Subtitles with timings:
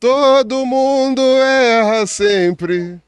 [0.00, 2.98] Todo mundo erra sempre.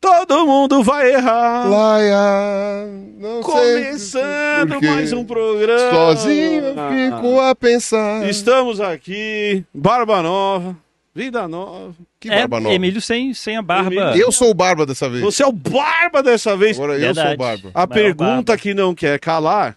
[0.00, 1.66] Todo mundo vai errar!
[1.68, 2.86] Laia,
[3.18, 5.94] não Começando sei mais um programa!
[5.94, 8.28] Sozinho eu fico a pensar.
[8.28, 10.76] Estamos aqui, Barba Nova,
[11.14, 11.94] Vida Nova.
[12.20, 12.74] Que É, barba nova.
[12.74, 14.14] Emílio sem, sem a barba.
[14.16, 15.22] Eu sou o barba dessa vez.
[15.22, 16.76] Você é o Barba dessa vez!
[16.76, 17.26] Agora eu Verdade.
[17.28, 17.70] sou o barba.
[17.74, 18.56] A Maior pergunta barba.
[18.58, 19.74] que não quer calar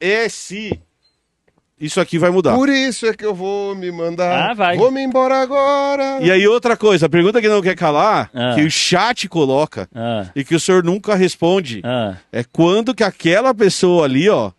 [0.00, 0.78] é se
[1.82, 2.54] isso aqui vai mudar.
[2.54, 4.50] Por isso é que eu vou me mandar.
[4.50, 4.76] Ah, vai.
[4.76, 6.18] Vou me embora agora.
[6.22, 8.52] E aí, outra coisa, a pergunta que não quer calar, Ah.
[8.54, 12.14] que o chat coloca Ah, e que o senhor nunca responde, ah.
[12.32, 14.52] é quando que aquela pessoa ali, ó,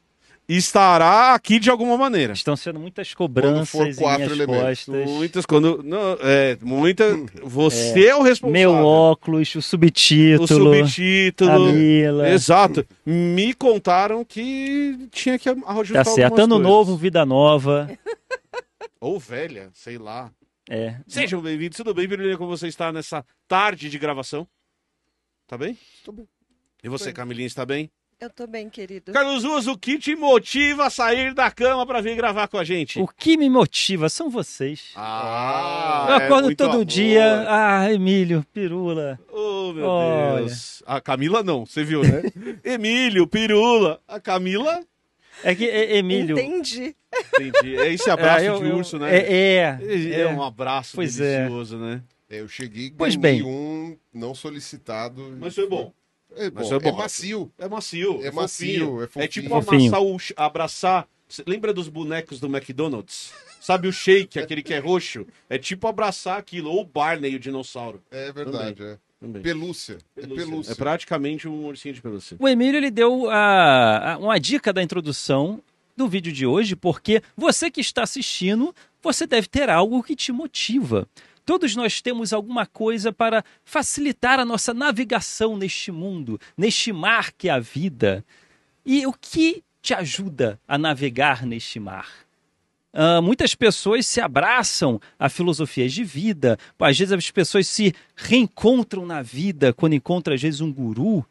[0.57, 2.33] estará aqui de alguma maneira.
[2.33, 4.85] Estão sendo muitas for cobranças em quatro minhas elementos.
[4.85, 5.09] costas.
[5.11, 5.81] Muitas quando.
[5.83, 7.05] Não, é, muita.
[7.43, 8.51] Você é, o responsável.
[8.51, 11.69] Meu óculos, o o subtítulo, subtítulo.
[11.69, 12.29] a Mila.
[12.29, 12.85] Exato.
[13.05, 16.39] Me contaram que tinha que ajustar Tá certo.
[16.39, 16.71] Ano coisas.
[16.71, 17.89] novo, vida nova.
[18.99, 20.31] Ou velha, sei lá.
[20.69, 20.95] É.
[21.07, 21.75] Sejam bem-vindos.
[21.77, 24.47] Tudo bem, Birulina, como você está nessa tarde de gravação?
[25.47, 25.77] Tá bem?
[26.05, 26.27] Tô bem.
[26.83, 27.13] E você, Bem.
[27.13, 27.89] Camilinha, está bem?
[28.23, 29.11] Eu tô bem, querido.
[29.11, 32.63] Carlos Ruas, o que te motiva a sair da cama para vir gravar com a
[32.63, 32.97] gente?
[32.97, 34.91] O que me motiva são vocês.
[34.95, 36.85] Ah, Eu é acordo muito todo amor.
[36.85, 37.45] dia.
[37.49, 39.19] Ah, Emílio, pirula.
[39.29, 40.37] Oh, meu Olha.
[40.45, 40.81] Deus.
[40.85, 42.21] A Camila não, você viu, né?
[42.63, 43.99] Emílio, Pirula.
[44.07, 44.79] A Camila,
[45.43, 46.39] É que é, Emílio.
[46.39, 46.95] Entendi.
[47.41, 47.75] entendi.
[47.75, 49.13] É esse abraço é, eu- de eu- urso, né?
[49.17, 50.27] É, é, É, é.
[50.29, 51.39] um abraço Pois é.
[51.39, 52.01] delicioso, né?
[52.29, 53.51] É, Eu cheguei Pois ganhei bem.
[53.51, 55.35] um não solicitado.
[55.41, 55.91] Mas foi bom.
[56.35, 56.89] É, bom, Mas foi bom.
[56.89, 57.51] é macio.
[57.57, 58.19] É macio.
[58.23, 59.09] É É, macio, fofinho.
[59.15, 61.07] é É, tipo amassar o, abraçar.
[61.29, 63.31] Cê Lembra dos bonecos do McDonald's?
[63.59, 65.25] Sabe o shake, aquele que é roxo?
[65.49, 66.69] É tipo abraçar aquilo.
[66.69, 68.01] Ou o Barney, o dinossauro.
[68.11, 68.97] É verdade, é.
[69.19, 69.41] Também.
[69.41, 69.97] Pelúcia.
[70.17, 70.45] É Pelúcia.
[70.45, 70.71] pelúcia.
[70.73, 72.35] É praticamente um ursinho de pelúcia.
[72.39, 75.61] O Emílio ele deu a, a- uma dica da introdução
[75.95, 80.31] do vídeo de hoje, porque você que está assistindo, você deve ter algo que te
[80.31, 81.07] motiva.
[81.45, 87.49] Todos nós temos alguma coisa para facilitar a nossa navegação neste mundo, neste mar que
[87.49, 88.23] é a vida.
[88.85, 92.07] E o que te ajuda a navegar neste mar?
[92.93, 96.59] Ah, muitas pessoas se abraçam a filosofias de vida.
[96.79, 101.25] Às vezes as pessoas se reencontram na vida quando encontram, às vezes, um guru.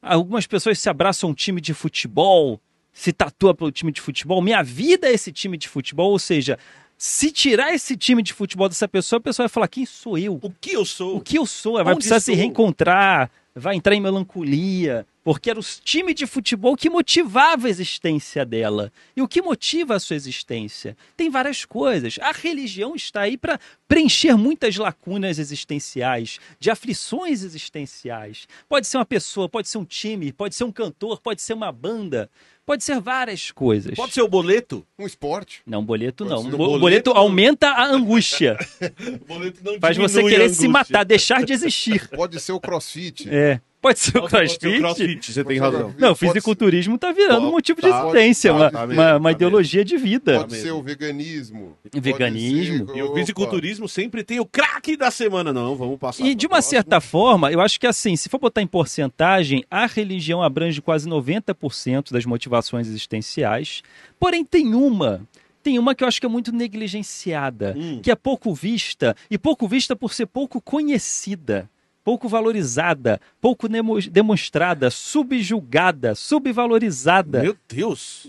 [0.00, 2.60] Algumas pessoas se abraçam a um time de futebol,
[2.92, 4.40] se tatua pelo time de futebol.
[4.40, 6.12] Minha vida é esse time de futebol.
[6.12, 6.56] Ou seja,
[7.04, 10.38] se tirar esse time de futebol dessa pessoa, a pessoa vai falar: quem sou eu?
[10.40, 11.16] O que eu sou?
[11.16, 11.72] O que eu sou?
[11.72, 12.36] Vai Onde precisar se sou?
[12.36, 18.44] reencontrar, vai entrar em melancolia, porque era o time de futebol que motivava a existência
[18.44, 18.92] dela.
[19.16, 20.96] E o que motiva a sua existência?
[21.16, 22.20] Tem várias coisas.
[22.20, 23.58] A religião está aí para
[23.88, 28.46] preencher muitas lacunas existenciais, de aflições existenciais.
[28.68, 31.72] Pode ser uma pessoa, pode ser um time, pode ser um cantor, pode ser uma
[31.72, 32.30] banda,
[32.66, 33.94] pode ser várias coisas.
[33.94, 34.86] Pode ser o boleto?
[34.98, 35.62] Um esporte.
[35.66, 36.50] Não, boleto Pode não.
[36.50, 37.16] Bo- Boleto boleto não.
[37.20, 38.56] aumenta a angústia.
[39.22, 42.08] O boleto não Faz você querer se matar, deixar de existir.
[42.08, 43.28] Pode ser o crossfit.
[43.30, 43.60] É.
[43.82, 44.66] Pode ser o Pode ser crossfit.
[44.68, 45.92] o crossfit, você tem razão.
[45.98, 49.02] Não, fisiculturismo tá virando um Tá, motivo de tá, existência, tá, uma, tá uma, mesmo,
[49.18, 50.38] uma tá ideologia de vida.
[50.38, 51.76] Pode ser o veganismo.
[51.92, 52.86] Veganismo.
[52.86, 55.52] ser- E o fisiculturismo sempre tem o craque da semana.
[55.52, 56.24] Não, vamos passar.
[56.24, 56.70] E de uma próxima.
[56.70, 61.08] certa forma, eu acho que assim, se for botar em porcentagem, a religião abrange quase
[61.08, 63.82] 90% das motivações existenciais.
[64.18, 65.26] Porém, tem uma.
[65.62, 68.00] Tem uma que eu acho que é muito negligenciada, Hum.
[68.02, 71.68] que é pouco vista, e pouco vista por ser pouco conhecida,
[72.04, 73.68] pouco valorizada, pouco
[74.10, 77.42] demonstrada, subjugada, subvalorizada.
[77.42, 78.26] Meu Deus.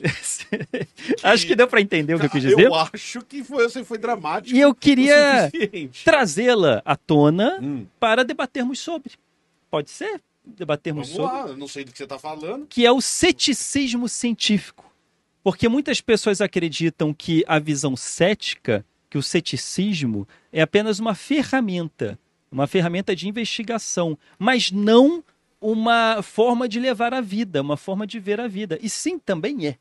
[1.23, 2.61] acho que deu para entender o que eu quis dizer.
[2.67, 4.55] Eu acho que foi, você foi dramático.
[4.55, 5.51] E eu queria
[6.03, 7.85] trazê-la à tona Hum.
[7.99, 9.13] para debatermos sobre.
[9.69, 10.21] Pode ser?
[10.45, 11.51] Debatermos Vamos sobre.
[11.51, 12.65] lá, não sei do que você tá falando.
[12.67, 14.91] Que é o ceticismo científico.
[15.43, 22.17] Porque muitas pessoas acreditam que a visão cética, que o ceticismo, é apenas uma ferramenta,
[22.53, 25.23] uma ferramenta de investigação, mas não
[25.59, 28.77] uma forma de levar a vida, uma forma de ver a vida.
[28.81, 29.77] E sim, também é.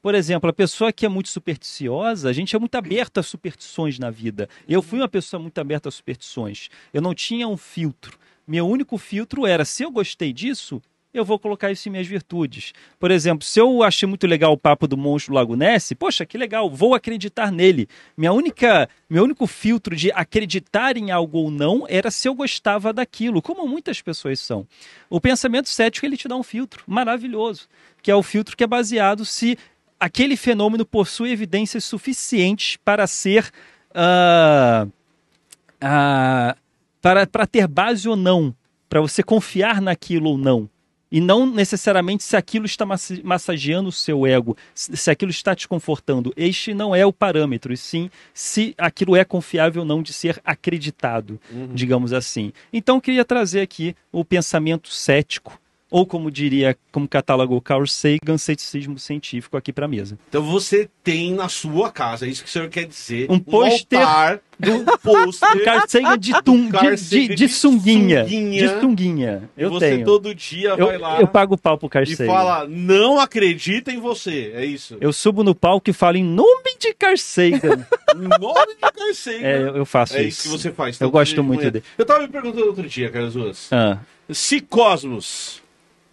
[0.00, 3.98] Por exemplo, a pessoa que é muito supersticiosa, a gente é muito aberto a superstições
[3.98, 4.48] na vida.
[4.68, 6.68] Eu fui uma pessoa muito aberta a superstições.
[6.92, 8.16] Eu não tinha um filtro.
[8.46, 10.80] Meu único filtro era: se eu gostei disso,
[11.18, 12.72] eu vou colocar isso em minhas virtudes.
[12.98, 16.36] Por exemplo, se eu achei muito legal o papo do monstro Lago Ness, poxa, que
[16.38, 17.88] legal, vou acreditar nele.
[18.16, 22.92] Minha única, meu único filtro de acreditar em algo ou não era se eu gostava
[22.92, 24.66] daquilo, como muitas pessoas são.
[25.08, 27.68] O pensamento cético ele te dá um filtro maravilhoso,
[28.02, 29.58] que é o filtro que é baseado se
[29.98, 33.50] aquele fenômeno possui evidências suficientes para ser
[33.90, 36.56] uh, uh,
[37.00, 38.54] para, para ter base ou não,
[38.88, 40.68] para você confiar naquilo ou não.
[41.16, 42.84] E não necessariamente se aquilo está
[43.24, 46.30] massageando o seu ego, se aquilo está te confortando.
[46.36, 50.38] Este não é o parâmetro, e sim se aquilo é confiável ou não de ser
[50.44, 51.70] acreditado, uhum.
[51.72, 52.52] digamos assim.
[52.70, 55.58] Então, queria trazer aqui o pensamento cético
[55.90, 60.18] ou como diria, como catálogo Carl Sagan, ceticismo científico aqui para mesa.
[60.28, 64.40] Então você tem na sua casa, é isso que o senhor quer dizer, um pôster
[64.58, 69.48] do pôster Carl Sagan de, tum, de, de, de, sunguinha, de sunguinha.
[69.56, 70.04] Eu você tenho.
[70.04, 72.32] todo dia eu, vai lá eu pago o pau pro Carl e Sagan.
[72.32, 74.96] fala, não acredita em você, é isso.
[75.00, 77.86] Eu subo no palco e falo em nome de Carl Sagan.
[78.16, 79.46] em nome de Carl Sagan.
[79.46, 80.28] É, eu faço é isso.
[80.28, 81.00] isso que você faz.
[81.00, 81.84] eu gosto muito dele.
[81.96, 83.68] Eu tava me perguntando outro dia, Carlos Ruas.
[83.70, 83.98] Ah.
[84.28, 85.62] Se Cosmos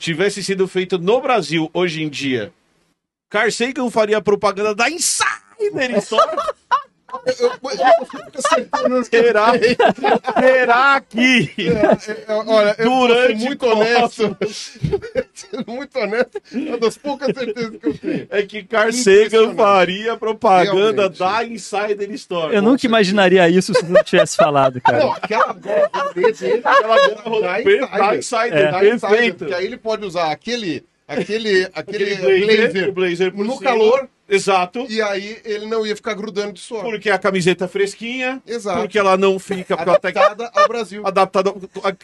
[0.04, 2.52] tivesse sido feito no Brasil hoje em dia,
[3.30, 6.30] Carl Sagan faria propaganda da Insider Store?
[9.10, 9.54] Será?
[10.40, 14.36] Será que É, é, olha, eu durante muito honesto.
[15.54, 16.42] Cosmos muito honesto.
[16.54, 18.28] Uma das poucas certezas que eu tenho.
[18.30, 21.20] é que Carl Sagan faria propaganda Realmente.
[21.20, 22.56] da Insider Store?
[22.56, 25.14] Eu nunca imaginaria isso se não tivesse falado, Não, cara.
[25.22, 28.54] aquela gorra dele, Aquela gorra da da Insider.
[28.58, 28.72] É.
[28.72, 33.58] Da Insider, porque aí ele pode usar aquele, aquele, aquele, Aquele blazer, blazer, blazer no
[33.58, 33.62] cima.
[33.62, 34.86] calor Exato.
[34.90, 36.84] e aí ele não ia ficar grudando de suor.
[36.84, 38.42] Porque a camiseta é fresquinha.
[38.48, 38.80] Exato.
[38.82, 39.76] Porque ela não fica.
[39.76, 41.06] Tá Adaptada ao Brasil.
[41.06, 41.54] adaptada.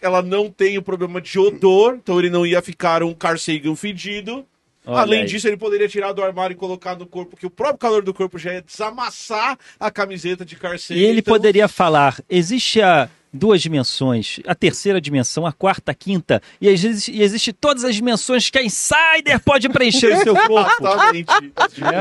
[0.01, 1.95] Ela não tem o problema de odor.
[1.95, 4.45] Então ele não ia ficar um Carl Sagan fedido.
[4.85, 5.25] Olha Além aí.
[5.27, 8.13] disso, ele poderia tirar do armário e colocar no corpo, que o próprio calor do
[8.13, 10.99] corpo já ia desamassar a camiseta de Carl Sagan.
[10.99, 15.95] E ele Então, poderia falar: existe a duas dimensões, a terceira dimensão, a quarta, a
[15.95, 20.35] quinta, e existe, e existe todas as dimensões que a Insider pode preencher o seu
[20.47, 20.83] corpo.
[20.83, 21.31] Exatamente.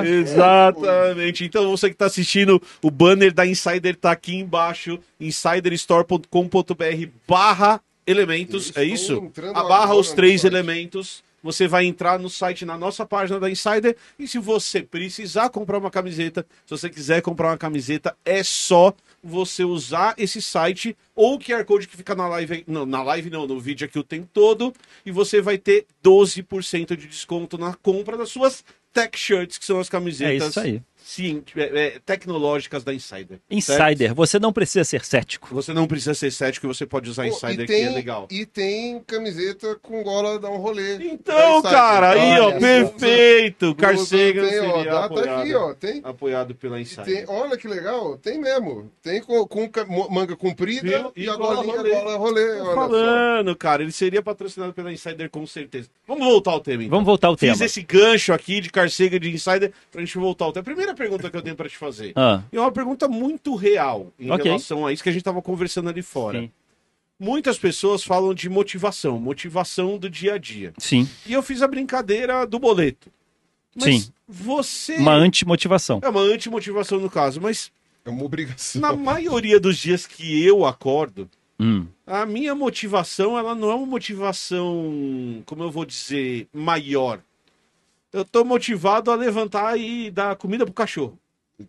[0.06, 1.44] Exatamente.
[1.44, 8.72] Então você que está assistindo, o banner da Insider tá aqui embaixo, insiderstore.com.br barra elementos,
[8.76, 9.30] é isso?
[9.54, 11.22] A barra os três elementos.
[11.40, 15.78] Você vai entrar no site, na nossa página da Insider, e se você precisar comprar
[15.78, 18.92] uma camiseta, se você quiser comprar uma camiseta, é só
[19.22, 23.30] você usar esse site ou o QR Code que fica na live, não, na live
[23.30, 24.72] não, no vídeo aqui o tempo todo,
[25.04, 29.78] e você vai ter 12% de desconto na compra das suas tech shirts, que são
[29.78, 30.70] as É camisetas isso aí.
[30.74, 30.82] É, é,
[32.04, 33.38] tecnológicas da Insider.
[33.38, 33.42] certo?
[33.50, 35.48] Insider, você não precisa ser cético.
[35.54, 37.90] Você não precisa ser cético e você pode usar Pô, Insider, e, que tem, é
[37.90, 38.28] legal.
[38.30, 40.96] e tem camiseta com gola dá um rolê.
[40.96, 43.74] Então, cara, aí, ó, Olha, perfeito.
[43.74, 44.42] Tem, ó, seria
[44.84, 45.74] dá- apoiado, Tá aqui, ó.
[45.74, 47.04] Tem, apoiado pela Insider.
[47.04, 48.90] tem, olha que legal, tem mesmo.
[49.02, 49.68] Tem com, com
[50.10, 51.90] manga comprida e, E a gola golinha rolê.
[51.90, 52.46] gola rolê.
[52.46, 52.74] Tô Olha só.
[52.74, 55.88] falando, cara, ele seria patrocinado pela Insider com certeza.
[56.06, 56.90] Vamos voltar ao tema, então.
[56.96, 57.64] Vamos voltar ao Fiz tema.
[57.64, 60.62] esse gancho aqui de Carl Sagan de Insider pra gente voltar ao tema.
[60.62, 62.12] A primeira pergunta que eu tenho pra te fazer.
[62.16, 64.44] Ah, E é uma pergunta muito real em Ok.
[64.44, 66.40] relação a isso que a gente tava conversando ali fora.
[66.40, 66.50] Sim.
[67.20, 70.72] Muitas pessoas falam de motivação, motivação do dia a dia.
[70.78, 73.10] sim, E eu fiz a brincadeira do boleto.
[73.74, 74.12] Mas Sim.
[74.28, 74.96] você.
[74.96, 76.00] uma antimotivação.
[76.02, 77.70] É uma antimotivação no caso, mas
[78.04, 78.80] É uma obrigação.
[78.80, 81.28] na maioria dos dias que eu acordo,
[81.60, 81.86] Hum.
[82.06, 87.20] a minha motivação, ela não é uma motivação, como eu vou dizer, maior.
[88.12, 91.18] Eu tô motivado a levantar e dar comida pro cachorro.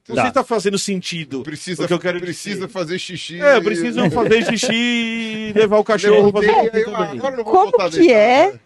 [0.07, 0.31] Não sei Tá.
[0.31, 2.67] tá fazendo sentido Precisa, que eu quero precisa dizer.
[2.67, 3.41] fazer xixi.
[3.41, 8.59] É, preciso fazer xixi e levar o cachorro pra fazer eu Como que é?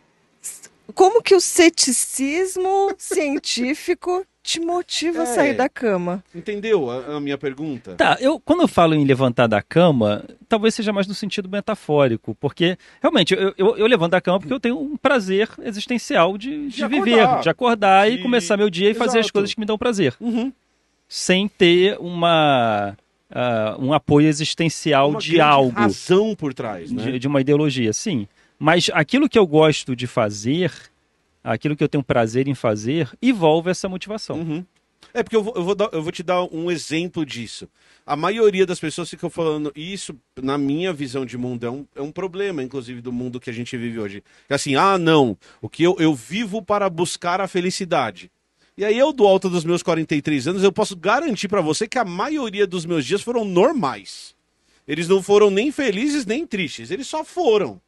[0.93, 5.25] Como que o ceticismo científico te motiva a É.
[5.25, 6.21] sair da cama?
[6.35, 7.95] Entendeu a, a minha pergunta?
[7.95, 12.35] Tá, eu, quando eu falo em levantar da cama, talvez seja mais no sentido metafórico,
[12.35, 16.67] porque realmente eu, eu, eu levanto da cama porque eu tenho um prazer existencial de,
[16.67, 17.41] de, De viver, acordar.
[17.41, 19.33] de acordar e De- começar meu dia e fazer as Exato.
[19.33, 20.51] coisas que me dão prazer, Uhum.
[21.07, 22.97] sem ter uma,
[23.31, 25.71] ah, um apoio existencial Uma de algo.
[25.71, 27.03] razão por trás, né?
[27.13, 28.27] de, de uma ideologia, sim.
[28.59, 30.71] Mas aquilo que eu gosto de fazer
[31.43, 34.37] aquilo que eu tenho prazer em fazer, envolve essa motivação.
[34.37, 34.65] Uhum.
[35.13, 37.67] É porque eu vou, eu, vou dar- eu vou te dar um exemplo disso.
[38.05, 42.01] A maioria das pessoas ficam falando isso, na minha visão de mundo, é um, é
[42.01, 44.23] um problema, inclusive, do mundo que a gente vive hoje.
[44.47, 48.31] Que assim, ah, não, o que eu, eu vivo para buscar a felicidade.
[48.75, 51.99] E aí eu, do alto dos meus 43 anos, eu posso garantir para você que
[51.99, 54.33] a maioria dos meus dias foram normais.
[54.87, 57.79] Eles não foram nem felizes nem tristes, eles só foram.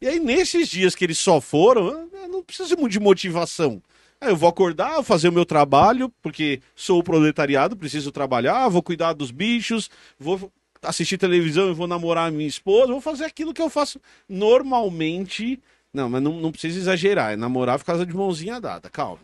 [0.00, 3.82] E aí, nesses dias que eles só foram, não preciso muito de motivação.
[4.20, 8.68] Aí eu vou acordar, vou fazer o meu trabalho, porque sou o proletariado, preciso trabalhar,
[8.68, 10.50] vou cuidar dos bichos, vou
[10.82, 15.60] assistir televisão, vou namorar a minha esposa, vou fazer aquilo que eu faço normalmente.
[15.92, 19.18] Não, mas não, não precisa exagerar, é namorar por causa de mãozinha dada, calma.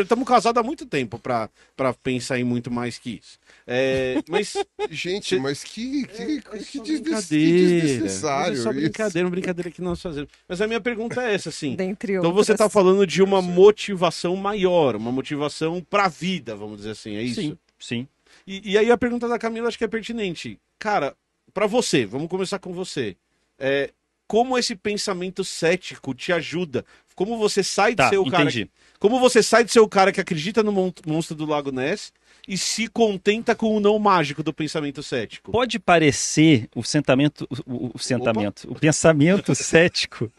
[0.00, 3.38] Estamos casados há muito tempo pra pra pensar em muito mais que isso.
[3.66, 4.54] É, mas
[4.90, 6.26] Gente, Cê- mas que, que, é
[6.58, 7.80] que, desne- que brincadeira.
[7.82, 8.54] desnecessário.
[8.58, 8.80] É só isso.
[8.80, 10.30] brincadeira, uma brincadeira que nós fazemos.
[10.48, 11.74] Mas a minha pergunta é essa, assim.
[11.74, 12.72] Dentre Então você está outras.
[12.72, 17.40] falando de uma motivação maior, uma motivação pra vida, vamos dizer assim, é isso?
[17.40, 18.08] Sim, sim.
[18.46, 20.58] E, e aí a pergunta da Camila acho que é pertinente.
[20.78, 21.14] Cara,
[21.52, 23.16] pra você, vamos começar com você.
[23.58, 23.90] É,
[24.26, 26.84] como esse pensamento cético te ajuda?
[27.14, 28.68] Como você sai de Tá, ser o cara entendi.
[28.98, 32.12] como você sai de ser o cara que acredita no mon- monstro do Lago Ness
[32.46, 35.50] e se contenta com o não mágico do pensamento cético?
[35.50, 40.30] Pode parecer o sentamento, o, o- sentamento, o pensamento cético,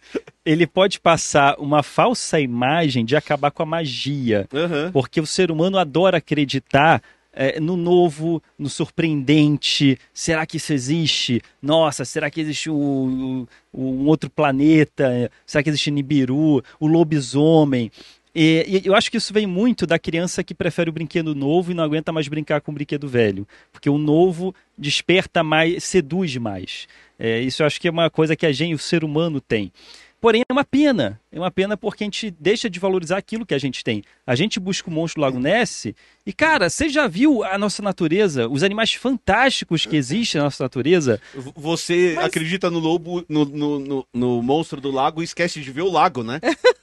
[0.45, 4.91] ele pode passar uma falsa imagem de acabar com a magia, Aham.
[4.93, 7.01] porque o ser humano adora acreditar
[7.39, 9.97] eh, no novo, no surpreendente.
[10.13, 11.39] Será que isso existe?
[11.61, 15.31] Nossa, será que existe o- um outro planeta?
[15.45, 16.63] Será que existe Nibiru?
[16.79, 17.91] O lobisomem?
[18.39, 21.73] E eu acho que isso vem muito da criança que prefere o brinquedo novo e
[21.73, 23.47] não aguenta mais brincar com o brinquedo velho.
[23.71, 26.87] Porque o novo desperta mais, seduz mais.
[27.17, 29.71] É, isso eu acho que é uma coisa que a gente, o ser humano, tem.
[30.19, 31.19] Porém, é uma pena.
[31.31, 34.03] É uma pena porque a gente deixa de valorizar aquilo que a gente tem.
[34.25, 35.85] A gente busca o monstro do Lago Ness
[36.25, 40.63] e, cara, você já viu a nossa natureza, os animais fantásticos que existem na nossa
[40.63, 41.21] natureza?
[41.55, 45.71] Você Mas- acredita no lobo, no, no, no- no monstro do lago e esquece de
[45.71, 46.39] ver o lago, né?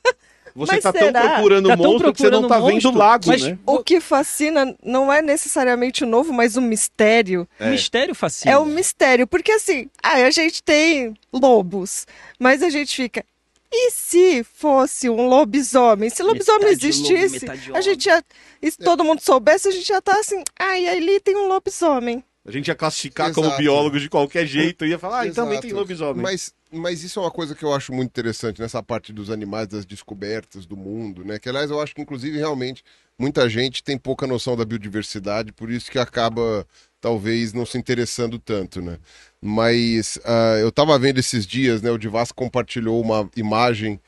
[0.54, 2.80] Você Mas tá tão procurando o Tá tão monstro que você não tá procurando o
[2.80, 3.58] vendo o lago, mas- né?
[3.66, 7.49] O que fascina não é necessariamente o novo, mas o mistério.
[7.58, 8.52] O mistério fascina.
[8.52, 12.06] É o mistério, porque assim, ah, a gente tem lobos,
[12.38, 13.25] mas a gente fica.
[13.73, 16.08] E se fosse um lobisomem?
[16.08, 18.23] Se lobisomem Metade lobo, existisse, metade a gente já.
[18.62, 20.44] E se todo mundo soubesse, a gente já tá assim.
[20.56, 22.23] Ai, ali tem um lobisomem.
[22.46, 23.62] A gente ia classificar como Exato.
[23.62, 26.23] biólogo de qualquer jeito e ia falar, ah, e também tem lobisomem.
[26.23, 29.69] Mas, mas isso é uma coisa que eu acho muito interessante nessa parte dos animais,
[29.69, 31.38] das descobertas do mundo, né?
[31.38, 32.83] Que, aliás, eu acho que, inclusive, realmente,
[33.19, 36.66] muita gente tem pouca noção da biodiversidade, por isso que acaba,
[37.00, 38.99] talvez, não se interessando tanto, né?
[39.40, 41.90] Mas ah, eu tava vendo esses dias, né?
[41.90, 44.00] O Divas compartilhou uma imagem,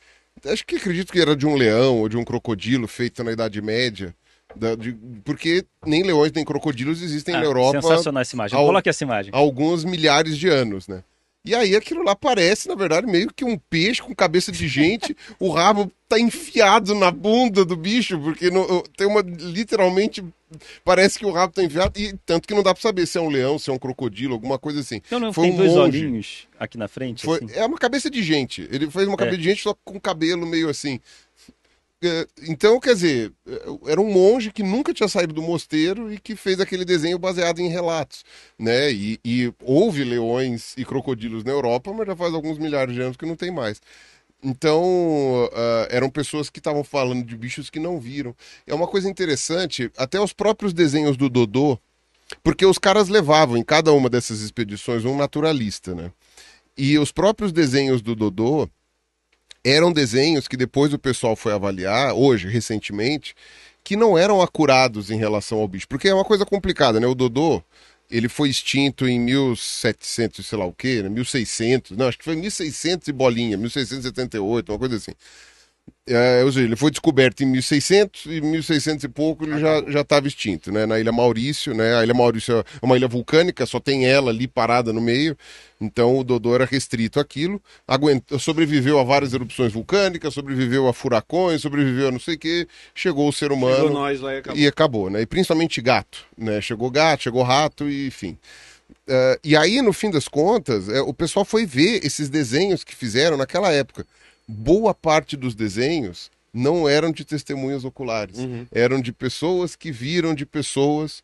[0.45, 3.61] acho que acredito que era de um leão ou de um crocodilo feito na Idade
[3.61, 4.15] Média,
[4.55, 8.59] da- de- porque nem leões nem crocodilos existem Ah, na Europa Sensacional essa imagem.
[8.59, 9.31] Coloque essa imagem.
[9.35, 11.03] há alguns milhares de anos, né?
[11.47, 15.17] E aí aquilo lá parece, na verdade, meio que um peixe com cabeça de gente,
[15.39, 18.49] o rabo tá enfiado na bunda do bicho, porque
[18.97, 20.25] tem uma literalmente
[20.85, 23.21] parece que o rabo tá enfiado e tanto que não dá pra saber se é
[23.21, 25.01] um leão, se é um crocodilo, alguma coisa assim.
[25.07, 25.99] Então não Foi tem um dois monge.
[26.05, 27.25] olhinhos aqui na frente?
[27.25, 27.55] Foi- assim?
[27.55, 28.69] é uma cabeça de gente.
[28.71, 31.01] Ele fez uma cabeça de gente só com cabelo meio assim.
[32.03, 36.19] É, Então, quer dizer, é, era um monge que nunca tinha saído do mosteiro e
[36.19, 38.25] que fez aquele desenho baseado em relatos,
[38.59, 38.93] né?
[38.93, 43.17] E, e houve leões e crocodilos na Europa, mas já faz alguns milhares de anos
[43.17, 43.81] que não tem mais.
[44.43, 48.35] Então, ah, eram pessoas que estavam falando de bichos que não viram.
[48.67, 51.79] É uma coisa interessante, até os próprios desenhos do Dodô,
[52.43, 56.13] porque os caras levavam em cada uma dessas expedições um naturalista, né?
[56.77, 58.69] E os próprios desenhos do Dodô
[59.67, 63.35] eram desenhos que depois o pessoal foi avaliar, hoje, recentemente,
[63.83, 65.89] que não eram acurados em relação ao bicho.
[65.89, 67.07] Porque é uma coisa complicada, né?
[67.07, 67.61] O Dodô,
[68.09, 71.09] ele foi extinto em 1700, e sei lá o quê, né?
[71.09, 75.13] 1600, não, acho que foi 1600 e bolinha, 1678, uma coisa assim.
[76.09, 80.01] É, ou seja, ele foi descoberto em 1600 e 1600 e pouco ele já já
[80.03, 80.87] estava extinto, né?
[80.87, 81.97] Na Ilha Maurício, né?
[81.97, 85.37] A Ilha Maurício é uma ilha vulcânica, só tem ela ali parada no meio.
[85.81, 87.61] Então o Dodô era restrito àquilo.
[87.89, 92.69] Aguentou, sobreviveu a várias erupções vulcânicas, sobreviveu a furacões, sobreviveu a não sei o que.
[92.95, 94.61] Chegou o ser humano Chegou nós lá e acabou.
[94.61, 95.23] e acabou, né?
[95.23, 96.61] E principalmente gato, né?
[96.61, 98.39] Chegou gato, chegou rato e enfim.
[99.09, 102.95] Eh, e aí, no fim das contas, eh, o pessoal foi ver esses desenhos que
[102.95, 104.07] fizeram naquela época.
[104.49, 108.39] Boa parte dos desenhos não eram de testemunhas oculares,
[108.73, 111.23] eram de pessoas que viram de pessoas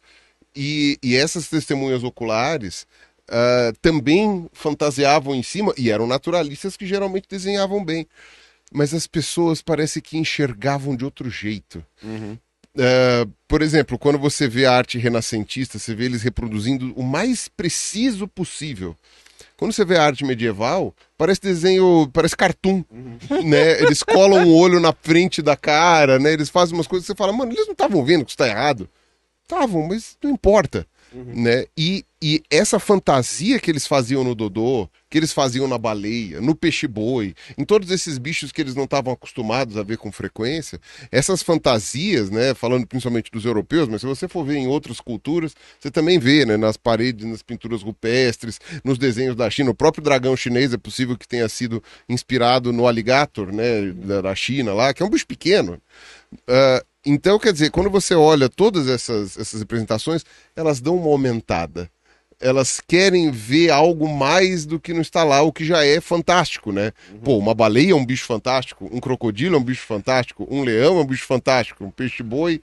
[0.55, 2.87] e, e essas testemunhas oculares
[3.29, 8.07] ah, também fantasiavam em cima e eram naturalistas que geralmente desenhavam bem.
[8.75, 11.85] mas as pessoas parece que enxergavam de outro jeito.
[12.79, 17.49] É, por exemplo, quando você vê a arte renascentista, você vê eles reproduzindo o mais
[17.49, 18.97] preciso possível.
[19.63, 22.83] Quando você vê a arte medieval, parece desenho, parece cartoon,
[23.45, 23.81] né?
[23.81, 26.33] Eles colam o olho na frente da cara, né?
[26.33, 28.49] Eles fazem umas coisas que você fala, mano, eles não estavam vendo que isso tá
[28.49, 28.89] errado.
[29.45, 31.67] Estavam, mas não importa, né?
[31.77, 36.55] E, e essa fantasia que eles faziam no Dodô, que eles faziam na baleia, no
[36.55, 41.43] peixe-boi, em todos esses bichos que eles não estavam acostumados a ver com frequência, essas
[41.43, 45.91] fantasias, né, falando principalmente dos europeus, mas se você for ver em outras culturas, você
[45.91, 50.37] também vê, né, nas paredes, nas pinturas rupestres, nos desenhos da China, o próprio dragão
[50.37, 55.07] chinês é possível que tenha sido inspirado no alligator, né, da, China lá, que é
[55.07, 55.79] um bicho pequeno.
[56.49, 61.91] Ah, então, quer dizer, quando você olha todas essas, essas representações, elas dão uma aumentada.
[62.41, 66.73] Elas querem ver algo mais do que não está lá, o que já é fantástico,
[66.73, 66.93] né?
[67.23, 70.99] Pô, uma baleia é um bicho fantástico, um crocodilo é um bicho fantástico, um leão
[70.99, 72.61] é um bicho fantástico, um peixe-boi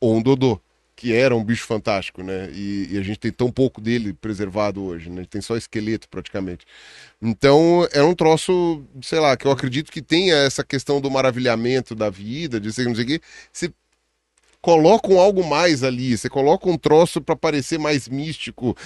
[0.00, 0.60] ou um dodô,
[0.96, 2.50] que era um bicho fantástico, né?
[2.52, 5.24] E, e a gente tem tão pouco dele preservado hoje, né?
[5.28, 6.66] Tem só esqueleto praticamente.
[7.20, 11.94] Então, é um troço, sei lá, que eu acredito que tenha essa questão do maravilhamento
[11.94, 13.20] da vida, de sei, não sei o quê.
[13.52, 13.72] Você
[14.62, 18.76] coloca um algo mais ali, você coloca um troço para parecer mais místico,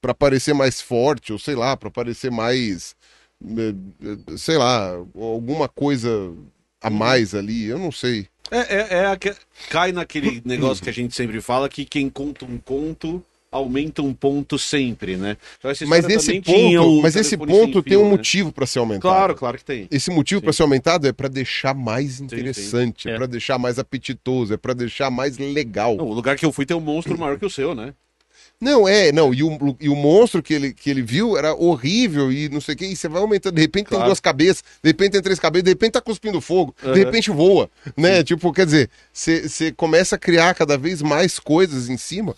[0.00, 2.96] para parecer mais forte, ou sei lá, para parecer mais,
[3.44, 6.32] eh, sei lá, alguma coisa
[6.80, 8.26] a mais ali, eu não sei.
[8.50, 9.36] É, é, é aque-
[9.68, 14.14] cai naquele negócio que a gente sempre fala que quem conta um conto aumenta um
[14.14, 15.36] ponto sempre, né?
[15.58, 18.10] Então, essa Mas esse ponto, mas esse ponto tem fio, um né?
[18.10, 19.02] motivo para ser aumentado.
[19.12, 19.88] Claro, claro que tem.
[19.90, 23.08] Esse motivo para ser aumentado é para deixar mais interessante, sim.
[23.10, 23.16] é É.
[23.16, 25.96] para deixar mais apetitoso, é para deixar mais legal.
[25.96, 27.92] Não, o lugar que eu fui tem um monstro maior que o seu, né?
[28.60, 32.30] Não, é, não, e o, e o monstro que ele, que ele viu era horrível
[32.30, 34.04] e não sei o que, e você vai aumentando, de repente tem Claro.
[34.10, 36.92] duas cabeças, de repente tem três cabeças, de repente tá cuspindo fogo, Aham.
[36.92, 38.22] de repente voa, né?
[38.22, 42.36] Tipo, quer dizer, você começa a criar cada vez mais coisas em cima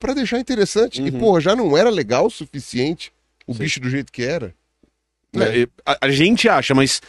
[0.00, 1.00] pra deixar interessante.
[1.00, 1.18] E, Uhum.
[1.20, 3.12] porra, já não era legal o suficiente
[3.46, 3.58] o Sim.
[3.60, 4.52] bicho do jeito que era.
[5.32, 5.60] né?
[5.62, 7.00] É, a, a gente acha, mas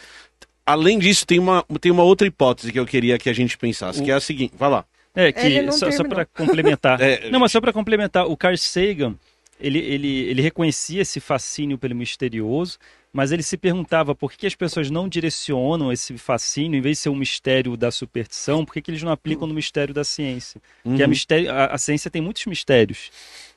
[0.64, 4.00] além disso, tem uma, tem uma outra hipótese que eu queria que a gente pensasse,
[4.02, 4.84] que é a seguinte, vai lá.
[5.14, 6.98] É, que só, só para complementar.
[7.02, 9.14] É, não, mas só para complementar, o Carl Sagan,
[9.62, 12.78] ele, ele, ele reconhecia esse fascínio pelo misterioso,
[13.12, 16.96] mas ele se perguntava por que, que as pessoas não direcionam esse fascínio, em vez
[16.98, 20.02] de ser um mistério da superstição, por que, que eles não aplicam no mistério da
[20.02, 20.60] ciência?
[20.96, 23.10] Que a, mistério, a, a ciência tem muitos mistérios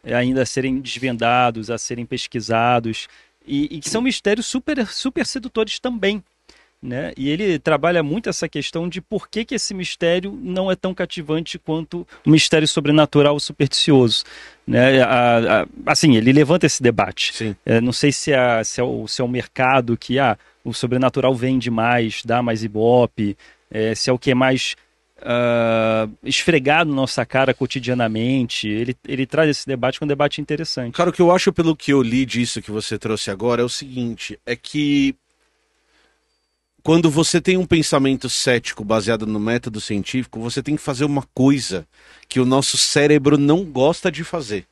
[0.04, 3.08] é, ainda a serem desvendados, a serem pesquisados,
[3.48, 6.24] e, e que são mistérios super, super sedutores também.
[6.81, 7.13] Né?
[7.17, 10.93] E ele trabalha muito essa questão de por que, que esse mistério não é tão
[10.93, 14.23] cativante quanto o mistério sobrenatural supersticioso.
[14.67, 15.01] Né?
[15.01, 17.57] A- a- assim, ele levanta esse debate.
[17.65, 20.73] É, não sei se é, se, é o, se é o mercado que ah, o
[20.73, 23.35] sobrenatural vende mais, dá mais ibope,
[23.71, 24.75] é, se é o que é mais
[25.23, 28.67] ah, esfregado na nossa cara cotidianamente.
[28.67, 30.93] Ele, ele traz esse debate que é um debate interessante.
[30.93, 33.65] Cara, o que eu acho pelo que eu li disso que você trouxe agora é
[33.65, 35.15] o seguinte, é que
[36.86, 41.24] quando você tem um pensamento cético baseado no método científico, você tem que fazer uma
[41.34, 41.84] coisa
[42.30, 44.67] que o nosso cérebro não gosta de fazer.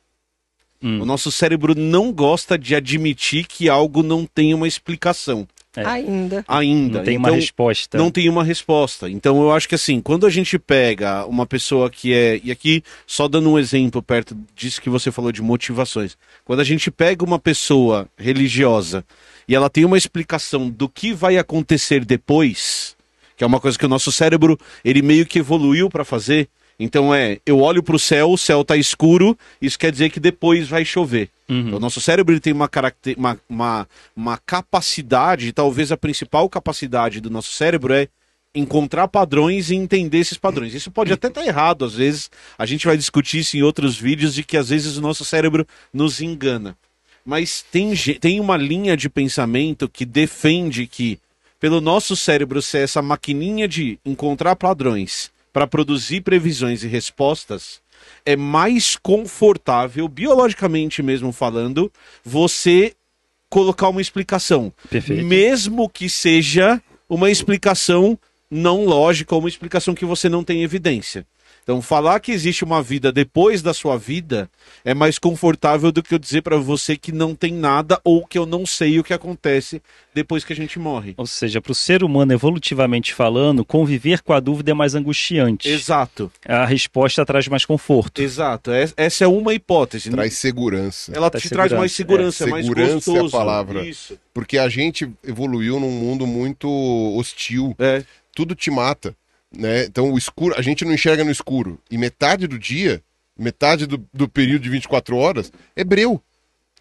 [0.80, 1.00] Hum.
[1.02, 5.44] O nosso cérebro não gosta de admitir que algo não tem uma explicação
[5.76, 5.84] É.
[5.84, 6.44] Ainda.
[6.46, 6.98] ainda.
[6.98, 7.98] Não tem uma Então, resposta.
[7.98, 9.10] não tem uma resposta.
[9.10, 12.40] Então eu acho que assim, quando a gente pega uma pessoa que é.
[12.44, 16.16] E aqui, só dando um exemplo perto disso que você falou de motivações.
[16.44, 19.04] Quando a gente pega uma pessoa religiosa
[19.48, 22.96] e ela tem uma explicação do que vai acontecer depois,
[23.36, 26.48] que é uma coisa que o nosso cérebro, ele meio que evoluiu para fazer.
[26.78, 30.18] Então é, eu olho para o céu, o céu tá escuro, isso quer dizer que
[30.18, 31.30] depois vai chover.
[31.48, 31.76] Uhum.
[31.76, 33.14] O nosso cérebro ele tem uma, caracter...
[33.16, 38.08] uma, uma, uma capacidade, talvez a principal capacidade do nosso cérebro é
[38.54, 40.74] encontrar padrões e entender esses padrões.
[40.74, 42.30] Isso pode até estar errado, às vezes.
[42.56, 45.66] A gente vai discutir isso em outros vídeos de que às vezes o nosso cérebro
[45.92, 46.76] nos engana.
[47.24, 51.18] Mas tem, tem uma linha de pensamento que defende que,
[51.58, 57.80] pelo nosso cérebro ser essa maquininha de encontrar padrões para produzir previsões e respostas,
[58.26, 61.90] é mais confortável, biologicamente mesmo falando,
[62.22, 62.92] você
[63.48, 64.72] colocar uma explicação.
[64.90, 65.24] Perfeito.
[65.24, 68.18] Mesmo que seja uma explicação
[68.50, 71.26] não lógica uma explicação que você não tem evidência.
[71.64, 74.50] Então, falar que existe uma vida depois da sua vida
[74.84, 78.36] é mais confortável do que eu dizer para você que não tem nada ou que
[78.38, 79.80] eu não sei o que acontece
[80.14, 81.14] depois que a gente morre.
[81.16, 85.66] Ou seja, para o ser humano, evolutivamente falando, conviver com a dúvida é mais angustiante.
[85.68, 88.20] Exato, A resposta traz mais conforto.
[88.20, 88.70] exato.
[88.70, 90.10] Es- Essa é uma hipótese.
[90.10, 91.12] Traz segurança.
[91.16, 92.44] Ela Traz te traz mais segurança.
[92.44, 93.30] segurança, é, mais Segurança é a gostoso.
[93.32, 93.86] palavra.
[93.86, 94.18] Isso.
[94.34, 96.68] Porque a gente evoluiu num mundo muito
[97.16, 97.74] hostil.
[97.78, 98.04] É,
[98.36, 99.14] Tudo te mata.
[99.56, 99.84] Né?
[99.84, 101.78] Então o escuro, a gente não enxerga no escuro.
[101.90, 103.02] E metade do dia,
[103.38, 106.20] metade do, do período de 24 horas, é breu.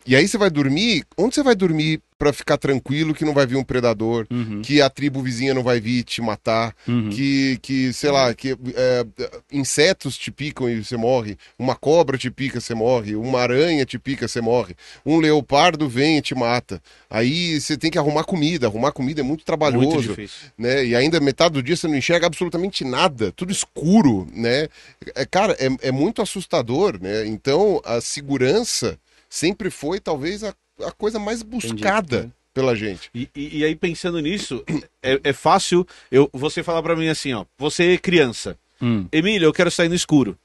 [0.05, 3.45] E aí você vai dormir, onde você vai dormir pra ficar tranquilo que não vai
[3.45, 4.62] vir um predador, Uhum.
[4.62, 7.09] que a tribo vizinha não vai vir te matar, Uhum.
[7.09, 9.05] que, que, sei lá, que é,
[9.51, 13.99] insetos te picam e você morre, uma cobra te pica, você morre, uma aranha te
[13.99, 14.73] pica, você morre,
[15.05, 16.81] um leopardo vem e te mata.
[17.09, 20.49] Aí você tem que arrumar comida, arrumar comida é muito trabalhoso muito difícil.
[20.57, 20.86] né?
[20.86, 24.69] E ainda metade do dia você não enxerga absolutamente nada, tudo escuro, né?
[25.13, 27.25] É, cara, é, é muito assustador, né?
[27.27, 28.97] Então a segurança
[29.29, 33.09] sempre foi talvez a, a coisa mais buscada pela gente.
[33.13, 34.63] E, e- e aí, pensando nisso,
[35.01, 37.45] é, é fácil eu, você falar pra mim assim, ó.
[37.57, 38.57] Você é criança.
[38.81, 39.07] Hum.
[39.12, 40.38] Emílio, eu quero sair no escuro.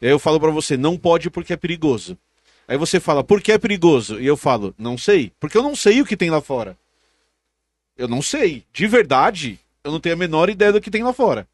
[0.00, 2.18] E aí eu falo pra você, não pode porque é perigoso.
[2.66, 4.20] Aí você fala, por que é perigoso?
[4.20, 5.30] E eu falo, não sei.
[5.38, 6.76] Porque eu não sei o que tem lá fora.
[7.96, 8.64] Eu não sei.
[8.72, 11.46] De verdade, eu não tenho a menor ideia do que tem lá fora.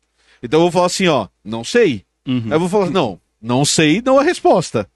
[0.42, 2.04] Então eu vou falar assim, ó, não sei.
[2.26, 2.44] Uhum.
[2.46, 4.88] Aí eu vou falar, não, não sei, não é resposta.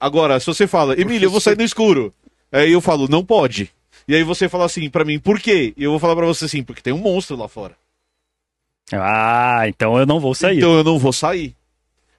[0.00, 2.12] Agora, se você fala, Emílio, eu vou sair no escuro.
[2.52, 3.70] Aí eu falo, não pode.
[4.06, 5.72] E aí você fala assim pra mim, por quê?
[5.76, 7.74] E eu vou falar pra você assim, porque tem um monstro lá fora.
[8.92, 10.58] Ah, então eu não vou sair.
[10.58, 11.54] Então eu não vou sair.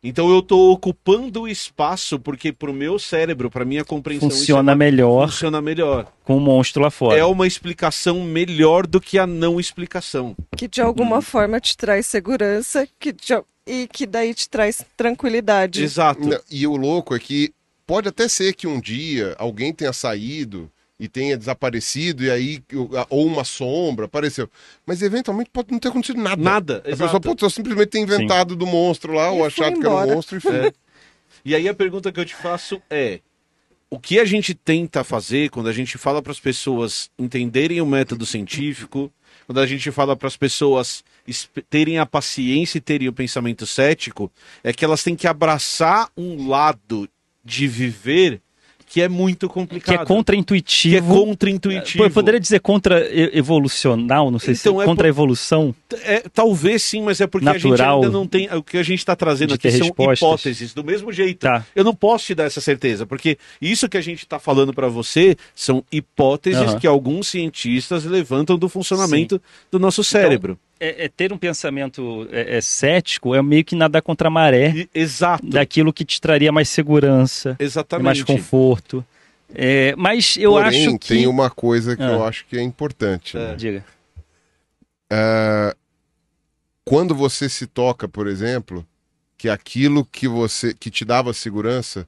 [0.05, 4.39] Então eu tô ocupando o espaço porque pro meu cérebro, pra minha compreensão, isso é
[4.39, 6.11] Funciona uma- melhor funciona melhor.
[6.25, 7.17] com o monstro lá fora.
[7.17, 10.35] É uma explicação melhor do que a não explicação.
[10.57, 15.81] Que de alguma forma te traz segurança que de- e que daí te traz tranquilidade.
[15.83, 16.21] Exato.
[16.51, 17.53] E o louco é que
[17.85, 20.69] pode até ser que um dia alguém tenha saído
[20.99, 22.63] e tenha desaparecido e aí
[23.09, 24.49] ou uma sombra apareceu,
[24.85, 26.41] mas eventualmente pode não ter acontecido nada.
[26.41, 27.03] Nada, A exato.
[27.03, 29.91] pessoa pode só simplesmente ter inventado do monstro lá, E ou achado que era um
[29.93, 30.15] embora.
[30.15, 30.55] monstro e foi.
[30.67, 30.73] É.
[31.43, 33.19] E aí a pergunta que eu te faço é:
[33.89, 37.85] o que a gente tenta fazer quando a gente fala para as pessoas entenderem o
[37.85, 39.11] método científico,
[39.45, 41.03] quando a gente fala para as pessoas
[41.69, 44.31] terem a paciência e terem o pensamento cético,
[44.63, 47.09] é que elas têm que abraçar um lado
[47.43, 48.41] de viver
[48.85, 49.93] que é muito Que complicado.
[49.95, 51.07] é que é contra-intuitivo.
[51.25, 52.03] contra-intuitivo.
[52.03, 55.73] Eu poderia dizer contra-evolucional, não sei Então, se é contra a evolução.
[56.03, 58.47] É, talvez sim, mas é porque a gente Natural ainda não tem.
[58.53, 60.19] O que a gente está trazendo aqui são respostas.
[60.19, 60.73] hipóteses.
[60.75, 61.65] Do mesmo jeito, Tá.
[61.75, 64.87] eu não posso te dar essa certeza, porque isso que a gente está falando para
[64.87, 66.79] você são hipóteses Aham.
[66.79, 70.57] que alguns cientistas levantam do funcionamento do nosso cérebro.
[70.83, 74.71] É, é ter um pensamento é, é, cético é meio que nadar contra a maré
[74.75, 75.45] E- exato.
[75.45, 78.05] daquilo que te traria mais segurança, Exatamente.
[78.05, 79.05] mais conforto.
[79.55, 81.07] É, mas eu Porém, acho que.
[81.09, 82.11] tem uma coisa que Ah.
[82.11, 83.37] eu acho que é importante.
[83.37, 83.55] né?
[83.55, 83.85] Diga.
[85.09, 85.75] É,
[86.85, 88.85] Quando você se toca, por exemplo,
[89.37, 92.05] que aquilo que você que te dava segurança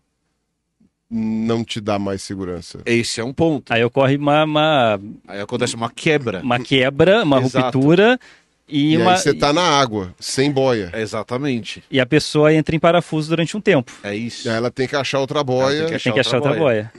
[1.09, 2.81] não te dá mais segurança.
[2.85, 3.71] Esse é um ponto.
[3.71, 6.41] Aí ocorre uma, uma, Aí acontece uma quebra.
[6.41, 7.77] uma quebra, uma Exato.
[7.77, 8.19] ruptura
[8.67, 10.91] e, E, uma, aí você tá na água, sem boia.
[10.95, 11.83] Exatamente.
[11.89, 13.91] e a pessoa entra em parafuso durante um tempo.
[14.03, 14.49] É isso.
[14.49, 15.77] Ela tem que achar outra boia.
[15.79, 16.91] Ela tem que Tem que achar outra boia.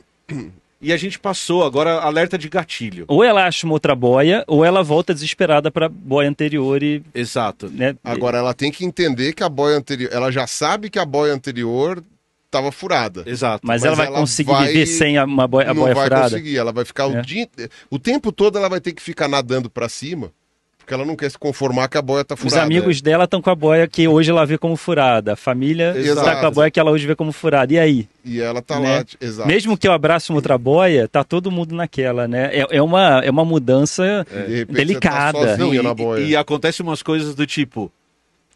[0.80, 3.06] E a gente passou agora alerta de gatilho.
[3.08, 7.02] Ou ela acha uma outra boia, ou ela volta desesperada para boia anterior e.
[7.14, 7.68] Exato.
[7.68, 10.10] Né, Agora ela tem que entender que a boia anterior.
[10.12, 12.04] Ela já sabe que a boia anterior
[12.44, 13.22] estava furada.
[13.26, 13.66] Exato.
[13.66, 15.94] mas, mas ela vai ela conseguir vai- viver sem a, uma boia, a não boia
[15.94, 16.24] vai furada?
[16.30, 16.56] conseguir.
[16.58, 17.06] Ela vai ficar É.
[17.06, 17.48] o dia.
[17.90, 20.30] O tempo todo ela vai ter que ficar nadando pra cima,
[20.86, 22.62] porque ela não quer se conformar que a boia tá Os furada.
[22.62, 25.32] amigos dela estão com a boia que hoje ela vê como furada.
[25.32, 27.74] A família está com a boia que ela hoje vê como furada.
[27.74, 28.08] E aí?
[28.24, 28.98] E ela tá Né?
[28.98, 29.04] lá.
[29.20, 29.48] Exato.
[29.48, 32.50] Mesmo que eu abrace uma outra boia, tá todo mundo naquela, né?
[32.52, 35.44] É, é uma, é uma mudança De repente delicada.
[35.44, 35.78] Tá Não, e,
[36.22, 37.90] e- e acontece umas coisas do tipo: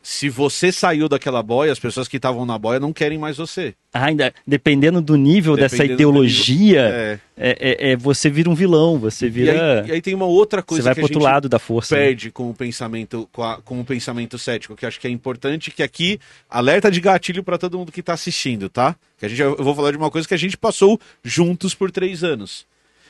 [0.02, 3.74] se você saiu daquela boia, as pessoas que estavam na boia não querem mais você.
[3.92, 7.20] Ainda, dependendo do nível dessa Dependendo do ideologia, É.
[7.36, 9.82] é, é- é- você vira um vilão, você E, vira.
[9.82, 11.94] aí, e aí tem uma outra você coisa vai que pro outro lado da força.
[11.94, 12.00] né?
[12.02, 15.70] perde com o pensamento com, a- com o pensamento cético, que acho que é importante
[15.70, 18.96] que aqui alerta de gatilho para todo mundo que está assistindo, tá?
[19.18, 21.90] Que a gente eu vou falar de uma coisa que a gente passou juntos por
[21.90, 22.64] três anos,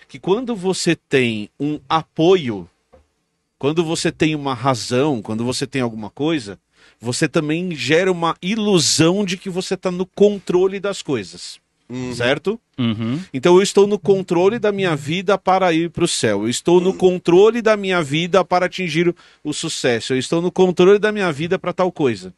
[0.09, 2.69] que quando você tem um apoio,
[3.59, 6.59] quando você tem uma razão, quando você tem alguma coisa,
[7.01, 11.59] você também gera uma ilusão de que você está no controle das coisas.
[12.15, 12.61] certo?
[12.79, 13.21] Uhum.
[13.35, 16.43] Então eu estou no controle da minha vida para ir para o céu.
[16.43, 20.13] Eu estou no controle da minha vida para atingir o, o sucesso.
[20.13, 22.33] Eu estou no controle da minha vida para tal coisa.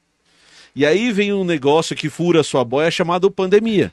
[0.74, 3.92] E aí vem um negócio que fura a sua boia chamado pandemia.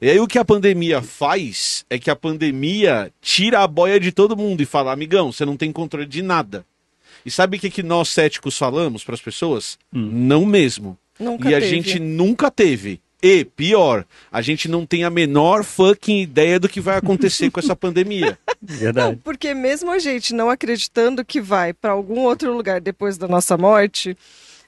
[0.00, 4.12] E aí o que a pandemia faz é que a pandemia tira a boia de
[4.12, 6.66] todo mundo e fala, amigão, você não tem controle de nada.
[7.24, 9.78] E sabe o que, que nós céticos falamos para as pessoas?
[9.92, 10.98] Não mesmo.
[11.18, 11.70] Nunca e a teve.
[11.74, 13.00] gente nunca teve.
[13.22, 17.58] E, pior, a gente não tem a menor fucking ideia do que vai acontecer com
[17.60, 18.38] essa pandemia.
[18.60, 19.20] Não, Verdade.
[19.24, 23.56] porque mesmo a gente não acreditando que vai para algum outro lugar depois da nossa
[23.56, 24.14] morte,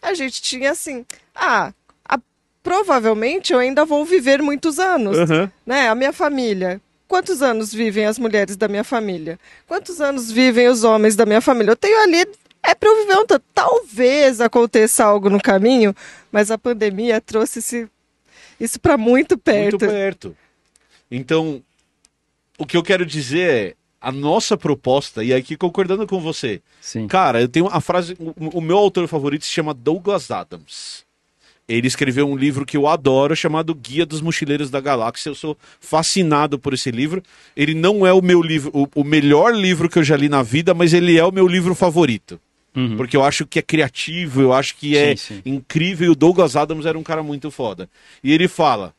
[0.00, 1.70] a gente tinha assim, ah,
[2.08, 2.18] a-
[2.62, 5.50] provavelmente eu ainda vou viver muitos anos, Aham.
[5.66, 5.88] né?
[5.88, 6.80] A minha família.
[7.08, 9.38] Quantos anos vivem as mulheres da minha família?
[9.66, 11.70] Quantos anos vivem os homens da minha família?
[11.72, 12.26] Eu tenho ali
[12.66, 13.44] é para eu viver um tanto.
[13.54, 15.94] Talvez aconteça algo no caminho,
[16.30, 17.88] mas a pandemia trouxe esse,
[18.60, 19.78] isso para muito perto.
[19.78, 20.36] Muito perto.
[21.10, 21.62] Então,
[22.58, 27.06] o que eu quero dizer é, a nossa proposta, e aqui concordando com você, Sim.
[27.06, 28.16] Cara, eu tenho a frase.
[28.18, 31.04] O, o meu autor favorito se chama Douglas Adams.
[31.68, 35.30] Ele escreveu um livro que eu adoro, chamado Guia dos Mochileiros da Galáxia.
[35.30, 37.20] Eu sou fascinado por esse livro.
[37.56, 40.44] Ele não é o meu livro, o, o melhor livro que eu já li na
[40.44, 42.40] vida, mas ele é o meu livro favorito.
[42.76, 42.96] Uhum.
[42.98, 45.42] Porque eu acho que é criativo, eu acho que é Sim, sim.
[45.46, 46.08] incrível.
[46.08, 47.88] E o Douglas Adams era um cara muito foda.
[48.22, 48.94] E ele fala: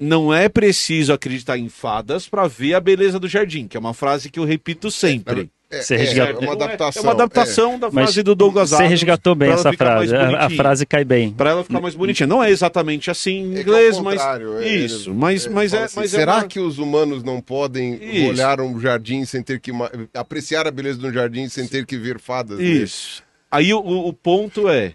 [0.00, 3.94] não é preciso acreditar em fadas para ver a beleza do jardim, que é uma
[3.94, 5.50] frase que eu repito sempre.
[5.78, 7.00] É, Você é, resgata- é uma adaptação.
[7.00, 8.90] É uma adaptação da Mas frase do Douglas Você Adams.
[8.90, 10.14] resgatou bem essa frase.
[10.14, 11.30] A, frase cai bem.
[11.30, 12.26] Pra ela ficar mais bonitinha.
[12.26, 14.20] Não é exatamente assim em É que é inglês, mas.
[14.20, 15.84] é, Isso, mas, mas é.
[15.84, 18.28] assim, Mas é será uma- que os humanos não podem Isso.
[18.30, 19.70] olhar um jardim sem ter que
[20.14, 22.58] apreciar a beleza de um jardim sem ter que ver fadas?
[22.58, 22.82] nele?
[22.84, 23.22] Isso.
[23.50, 24.92] Aí o, o ponto é.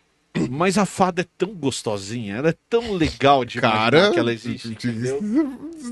[0.49, 4.67] Mas a fada é tão gostosinha, ela é tão legal de Cara, que ela existe,
[4.69, 5.19] entendeu?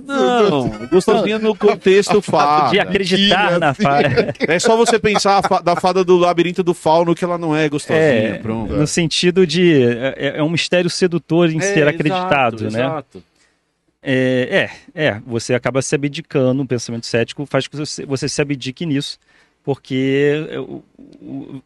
[0.06, 2.70] Não, gostosinha no contexto fada.
[2.72, 4.34] De acreditar na fada.
[4.48, 7.68] É só você pensar fa- da fada do labirinto do fauno que ela não é
[7.68, 8.74] gostosinha, É, pronto.
[8.74, 9.84] no sentido de.
[9.84, 12.84] É, é um mistério sedutor em ser É, acreditado, exato, né?
[12.84, 13.24] Exato.
[14.02, 18.30] É, é, é, você acaba se abdicando, o pensamento cético faz com que você, você
[18.30, 19.18] se abdique nisso,
[19.64, 20.84] porque o-
[21.22, 21.62] o-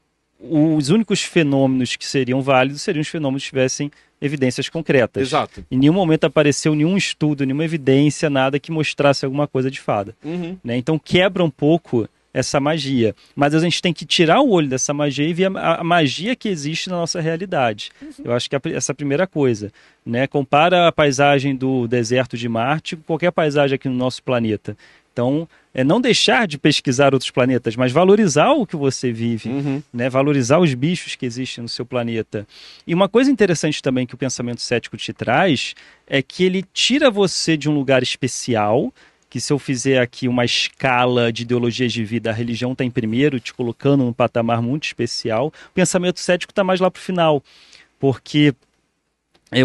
[0.50, 5.24] os únicos fenômenos que seriam válidos seriam os fenômenos que tivessem evidências concretas.
[5.24, 5.66] Exato.
[5.70, 10.16] Em nenhum momento apareceu nenhum estudo, nenhuma evidência, nada que mostrasse alguma coisa de fada.
[10.24, 10.58] Uhum.
[10.64, 10.78] né?
[10.78, 13.14] Então quebra um pouco essa magia.
[13.36, 16.36] Mas a gente tem que tirar o olho dessa magia e ver a, a magia
[16.36, 17.92] que existe na nossa realidade.
[18.24, 19.72] Eu acho que é a essa é a primeira coisa.
[20.06, 20.28] Né?
[20.28, 24.78] Compara a paisagem do deserto de Marte com qualquer paisagem aqui no nosso planeta.
[25.14, 29.84] Então, é não deixar de pesquisar outros planetas, mas valorizar o que você vive, Uhum.
[29.94, 30.10] né?
[30.10, 32.48] valorizar os bichos que existem no seu planeta.
[32.86, 35.74] E uma coisa interessante também que o pensamento cético te traz
[36.08, 38.94] é que ele tira você de um lugar especial,
[39.30, 42.92] que se eu fizer aqui uma escala de ideologias de vida, a religião está em
[42.92, 47.02] primeiro, te colocando num patamar muito especial, o pensamento cético está mais lá para o
[47.04, 47.42] final,
[48.00, 48.54] porque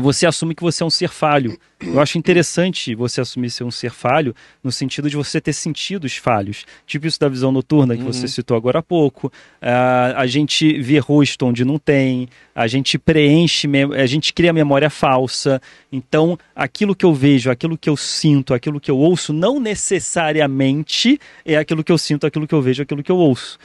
[0.01, 1.57] você assume que você é um ser falho.
[1.81, 6.17] Eu acho interessante você assumir ser um ser falho no sentido de você ter sentidos
[6.17, 6.65] falhos.
[6.87, 9.31] Tipo isso da visão noturna que você citou agora há pouco.
[9.63, 14.91] Ah, a gente vê rosto onde não tem, a gente preenche, a gente cria memória
[14.91, 15.61] falsa.
[15.93, 21.21] Então, aquilo que eu vejo, aquilo que eu sinto, aquilo que eu ouço, não necessariamente
[21.45, 23.59] é aquilo que eu sinto, aquilo que eu vejo, aquilo que eu ouço.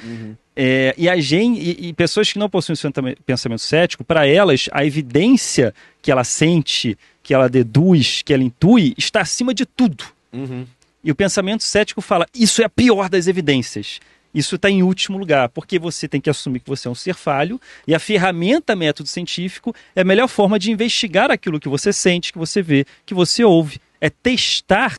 [0.55, 2.77] É, e a gente, e, e pessoas que não possuem
[3.25, 8.93] pensamento cético, para elas, a evidência que ela sente, que ela deduz, que ela intui,
[8.97, 10.03] está acima de tudo.
[10.33, 10.65] Uhum.
[11.03, 13.99] E o pensamento cético fala: isso é a pior das evidências.
[14.33, 17.15] Isso está em último lugar, porque você tem que assumir que você é um ser
[17.15, 21.91] falho e a ferramenta método científico é a melhor forma de investigar aquilo que você
[21.91, 23.81] sente, que você vê, que você ouve.
[23.99, 24.97] É testar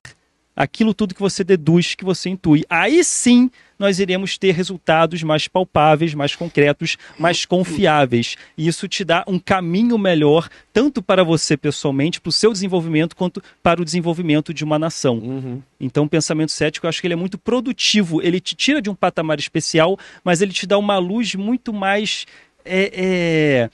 [0.54, 2.64] aquilo tudo que você deduz, que você intui.
[2.68, 8.36] Aí sim nós iremos ter resultados mais palpáveis, mais concretos, mais confiáveis.
[8.56, 13.16] E isso te dá um caminho melhor, tanto para você pessoalmente, para o seu desenvolvimento,
[13.16, 15.18] quanto para o desenvolvimento de uma nação.
[15.18, 15.62] Uhum.
[15.80, 18.22] Então, o pensamento cético, eu acho que ele é muito produtivo.
[18.22, 22.24] Ele te tira de um patamar especial, mas ele te dá uma luz muito mais.
[22.64, 23.68] É,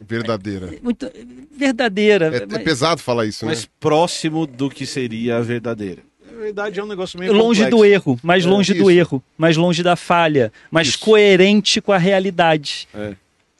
[0.00, 0.74] Verdadeira.
[0.74, 1.10] é, muito
[1.50, 2.30] verdadeira.
[2.34, 3.50] É, é mas pesado falar isso, né?
[3.52, 6.02] mais próximo do que seria a verdadeira.
[6.32, 7.76] A verdade é um negócio meio longe complexo.
[7.76, 8.98] do erro, mais É, longe do isso.
[9.00, 11.00] erro, mais longe da falha, mais Isso.
[11.00, 12.86] coerente com a realidade.
[12.94, 13.14] É.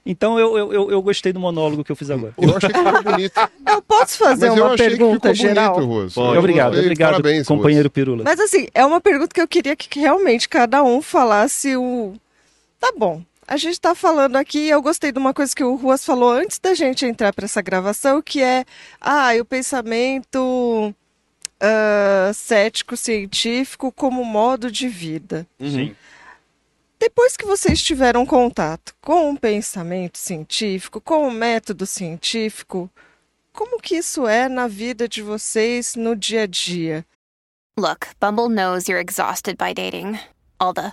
[0.07, 2.33] Então eu, eu, eu, gostei do monólogo que eu fiz agora.
[2.41, 3.33] Eu achei que ficou bonito.
[3.69, 5.87] Eu posso fazer Mas eu uma achei que pergunta ficou geral?
[5.87, 6.15] bonito.
[6.15, 6.39] Pode.
[6.39, 6.85] Obrigado, gostei.
[6.87, 8.25] obrigado, Parabéns, companheiro Pirula.
[8.25, 12.15] Mas assim, é uma pergunta que eu queria que realmente cada um falasse o.
[12.81, 13.21] Tá bom.
[13.49, 16.59] A gente tá falando aqui, eu gostei de uma coisa que o Ruas falou antes
[16.59, 18.67] da gente entrar para essa gravação, que é,
[19.01, 20.95] ah, o pensamento
[21.59, 25.47] ah, cético científico como modo de vida.
[25.59, 25.97] Sim.
[26.99, 32.91] Depois que vocês tiveram contato com o pensamento científico, com o método científico,
[33.51, 37.03] como que isso é na vida de vocês no dia a dia?
[37.79, 40.19] Look, Bumble knows you're exhausted by dating.
[40.61, 40.93] All the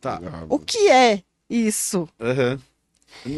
[0.00, 0.20] Tá.
[0.48, 2.08] O que é isso?
[2.20, 2.58] Aham.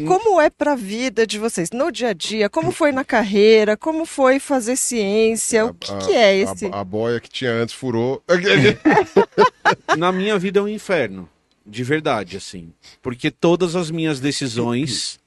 [0.07, 2.49] Como é para a vida de vocês no dia a dia?
[2.49, 3.77] Como foi na carreira?
[3.77, 5.65] Como foi fazer ciência?
[5.65, 6.65] O que, A- que é a- esse?
[6.71, 8.21] A, boia que tinha antes furou.
[9.97, 11.29] Na minha vida é um inferno.
[11.65, 12.73] De verdade, assim.
[13.01, 15.19] Porque todas as minhas decisões,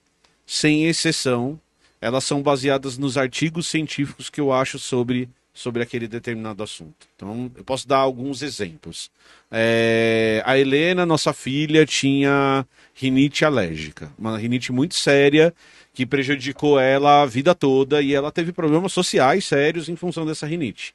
[0.47, 1.59] sem exceção,
[2.01, 7.07] elas são baseadas nos artigos científicos que eu acho sobre, sobre aquele determinado assunto.
[7.15, 9.11] Então, eu posso dar alguns exemplos.
[9.51, 14.11] É, a Helena, nossa filha, tinha rinite alérgica.
[14.19, 15.55] Uma rinite muito séria
[15.93, 20.47] que prejudicou ela a vida toda e ela teve problemas sociais sérios em função dessa
[20.47, 20.95] rinite.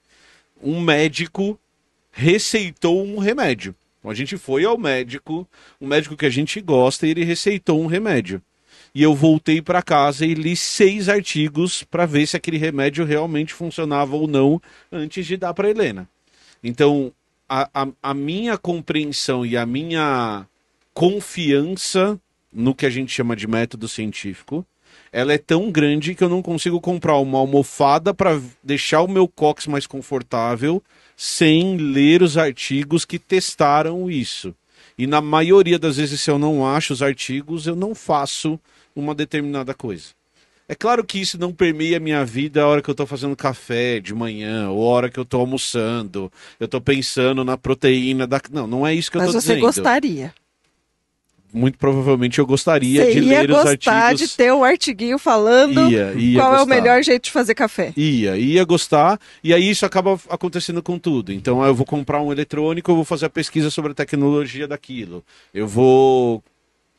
[0.62, 1.60] Um médico
[2.12, 3.76] receitou um remédio.
[4.00, 5.48] Então, a gente foi ao médico,
[5.80, 8.42] um médico que a gente gosta, e ele receitou um remédio.
[8.94, 13.54] E eu voltei para casa e li seis artigos para ver se aquele remédio realmente
[13.54, 16.08] funcionava ou não antes de dar para Helena.
[16.64, 17.12] Então,
[17.48, 20.46] a, a, a minha compreensão e a minha
[20.94, 22.20] confiança
[22.52, 24.66] no que a gente chama de método científico,
[25.12, 29.28] ela é tão grande que eu não consigo comprar uma almofada para deixar o meu
[29.28, 30.82] cox mais confortável
[31.16, 34.54] sem ler os artigos que testaram isso.
[34.98, 38.60] E na maioria das vezes, se eu não acho os artigos, eu não faço
[39.00, 40.06] uma determinada coisa.
[40.68, 43.36] É claro que isso não permeia a minha vida a hora que eu estou fazendo
[43.38, 46.30] café de manhã, ou a hora que eu estou almoçando,
[46.60, 48.42] eu estou pensando na proteína da.
[48.52, 49.62] Não, não é isso que eu Mas estou você dizendo.
[49.66, 50.34] gostaria.
[51.54, 54.30] Muito provavelmente eu gostaria Você de ia ler os gostar artigos.
[54.30, 56.76] de ter um artiguinho falando Ia, ia qual é o gostar.
[56.76, 57.94] melhor jeito de fazer café.
[57.96, 61.32] Ia, ia gostar, e aí isso acaba acontecendo com tudo.
[61.32, 65.24] Então eu vou comprar um eletrônico, eu vou fazer a pesquisa sobre a tecnologia daquilo.
[65.54, 66.44] Eu vou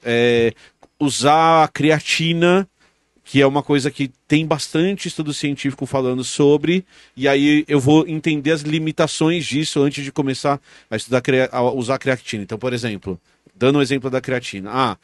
[0.03, 0.55] é,
[0.99, 2.69] usar a creatina,
[3.25, 6.85] que é uma coisa que tem bastante estudo científico falando sobre,
[7.17, 11.97] e aí eu vou entender as limitações disso antes de começar a estudar a usar
[11.97, 12.43] a creatina.
[12.43, 13.21] Então, por exemplo,
[13.55, 14.71] dando um exemplo da creatina.
[14.73, 14.97] Ah,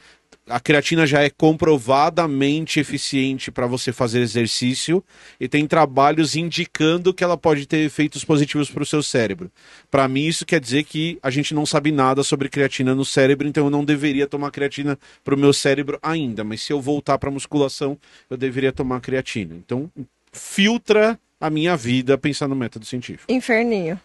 [0.47, 5.03] a creatina já é comprovadamente eficiente para você fazer exercício
[5.39, 9.51] e tem trabalhos indicando que ela pode ter efeitos positivos para o seu cérebro.
[9.89, 13.47] Para mim, isso quer dizer que a gente não sabe nada sobre creatina no cérebro,
[13.47, 16.43] então eu não deveria tomar creatina para o meu cérebro ainda.
[16.43, 17.97] Mas se eu voltar para musculação,
[18.29, 19.55] eu deveria tomar creatina.
[19.55, 19.89] Então,
[20.31, 23.31] filtra a minha vida pensando no método científico.
[23.31, 23.99] Inferninho.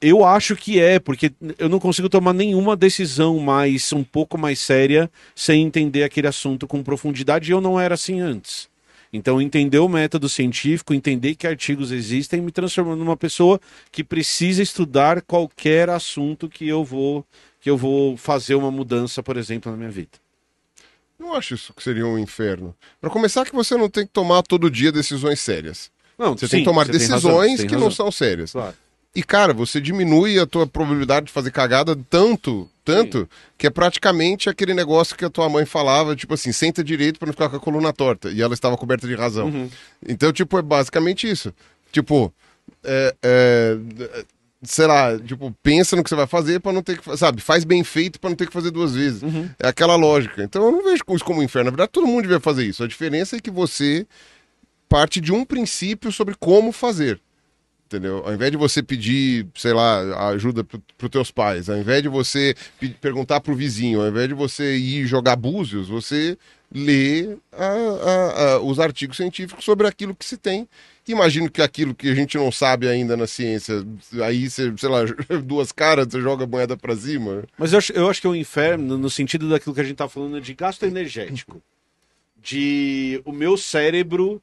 [0.00, 4.58] Eu acho que é, porque eu não consigo tomar nenhuma decisão mais, um pouco mais
[4.58, 8.68] séria, sem entender aquele assunto com profundidade, e eu não era assim antes.
[9.12, 13.58] Então, entender o método científico, entender que artigos existem, me transformou numa pessoa
[13.90, 17.24] que precisa estudar qualquer assunto que eu vou
[17.60, 20.10] que eu vou fazer uma mudança, por exemplo, na minha vida.
[21.18, 22.74] Não acho isso que seria um inferno.
[23.00, 25.90] Pra começar, que você não tem que tomar todo dia decisões sérias.
[26.18, 27.90] Não, Você sim, tem que tomar decisões razão, que não razão.
[27.90, 28.52] são sérias.
[28.52, 28.74] Claro.
[29.16, 33.26] E, cara, você diminui a tua probabilidade de fazer cagada tanto, tanto,
[33.56, 37.24] que é praticamente aquele negócio que a tua mãe falava, tipo assim, senta direito pra
[37.24, 38.30] não ficar com a coluna torta.
[38.30, 39.46] E ela estava coberta de razão.
[39.46, 39.70] Uhum.
[40.06, 41.50] Então, tipo, é basicamente isso.
[41.90, 42.30] Tipo,
[42.84, 43.78] é, é,
[44.62, 47.64] sei lá, tipo, pensa no que você vai fazer pra não ter que, sabe, faz
[47.64, 49.22] bem feito pra não ter que fazer duas vezes.
[49.22, 49.48] Uhum.
[49.58, 50.42] É aquela lógica.
[50.42, 51.70] Então eu não vejo isso como um inferno.
[51.70, 52.84] Na verdade, todo mundo devia fazer isso.
[52.84, 54.06] A diferença é que você
[54.90, 57.18] parte de um princípio sobre como fazer.
[57.86, 58.22] Entendeu?
[58.26, 62.08] Ao invés de você pedir, sei lá, ajuda para os teus pais, ao invés de
[62.08, 66.36] você pe- perguntar pro vizinho, ao invés de você ir jogar búzios, você
[66.74, 70.68] lê a- a- a- os artigos científicos sobre aquilo que se tem.
[71.06, 73.86] Imagino que aquilo que a gente não sabe ainda na ciência,
[74.24, 75.02] aí você, sei lá,
[75.44, 77.44] duas caras, você joga a moeda para cima.
[77.56, 79.94] Mas eu acho, eu acho que é um inferno no sentido daquilo que a gente
[79.96, 81.62] tá falando de gasto energético.
[82.42, 84.42] De o meu cérebro,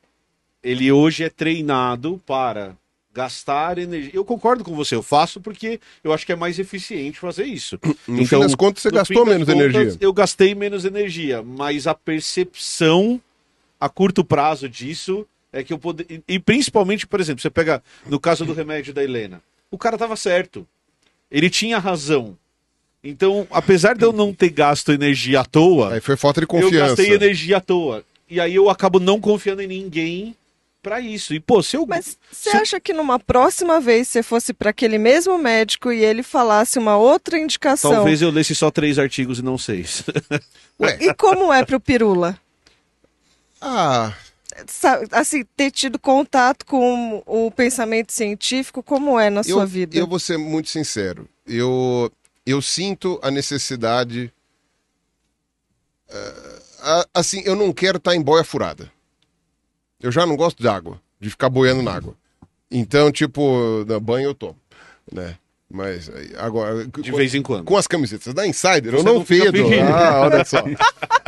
[0.63, 2.77] ele hoje é treinado para
[3.13, 4.11] gastar energia.
[4.13, 7.79] Eu concordo com você, eu faço porque eu acho que é mais eficiente fazer isso.
[8.07, 9.97] No fim das contas, você gastou menos contas, energia.
[10.01, 13.21] Eu gastei menos energia, mas a percepção
[13.79, 16.23] a curto prazo disso é que eu poder.
[16.27, 19.41] e- principalmente, por exemplo, você pega no caso do remédio da Helena.
[19.69, 20.65] O cara tava certo.
[21.29, 22.37] Ele tinha razão.
[23.03, 26.47] Então, apesar de eu não ter gasto energia à toa, Aí foi falta de eu
[26.47, 26.95] confiança.
[26.95, 28.03] gastei energia à toa.
[28.29, 30.35] E aí eu acabo não confiando em ninguém
[30.83, 31.33] pra isso.
[31.33, 31.85] E, pô, se eu.
[31.87, 36.03] Mas você se- acha que numa próxima vez você fosse para aquele mesmo médico e
[36.03, 37.89] ele falasse uma outra indicação?
[37.91, 40.03] Talvez eu lesse só três artigos e não seis.
[40.79, 42.37] Ué, E como é pro Pirula?
[43.61, 44.13] ah,
[45.11, 49.97] Assim, ter tido contato com o pensamento científico, como é na eu, sua vida?
[49.97, 51.27] eu vou ser muito sincero.
[51.47, 52.11] Eu,
[52.45, 54.31] eu sinto a necessidade.
[56.81, 58.91] a- assim, eu não quero estar em boia furada.
[60.03, 62.13] Eu já não gosto de água, de ficar boiando na água.
[62.69, 64.57] Então, tipo, banho eu tomo,
[65.11, 65.37] né?
[65.71, 66.85] Mas agora.
[66.85, 67.63] De vez em quando.
[67.63, 69.63] Com as camisetas da Insider, eu Você não, não pedindo.
[69.91, 70.63] Ah, olha só.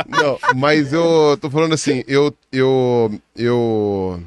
[0.06, 2.32] não, mas eu tô falando assim, eu.
[2.52, 3.20] Eu.
[3.34, 4.22] Eu.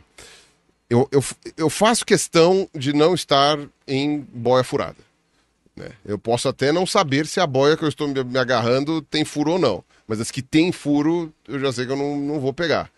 [0.90, 1.24] Eu, eu,
[1.56, 4.98] eu faço questão de não estar em boia furada.
[5.76, 5.90] né?
[6.04, 9.24] Eu posso até não saber se a boia que eu estou me, me agarrando tem
[9.24, 9.84] furo ou não.
[10.08, 12.90] Mas as que tem furo, eu já sei que eu não, não vou pegar.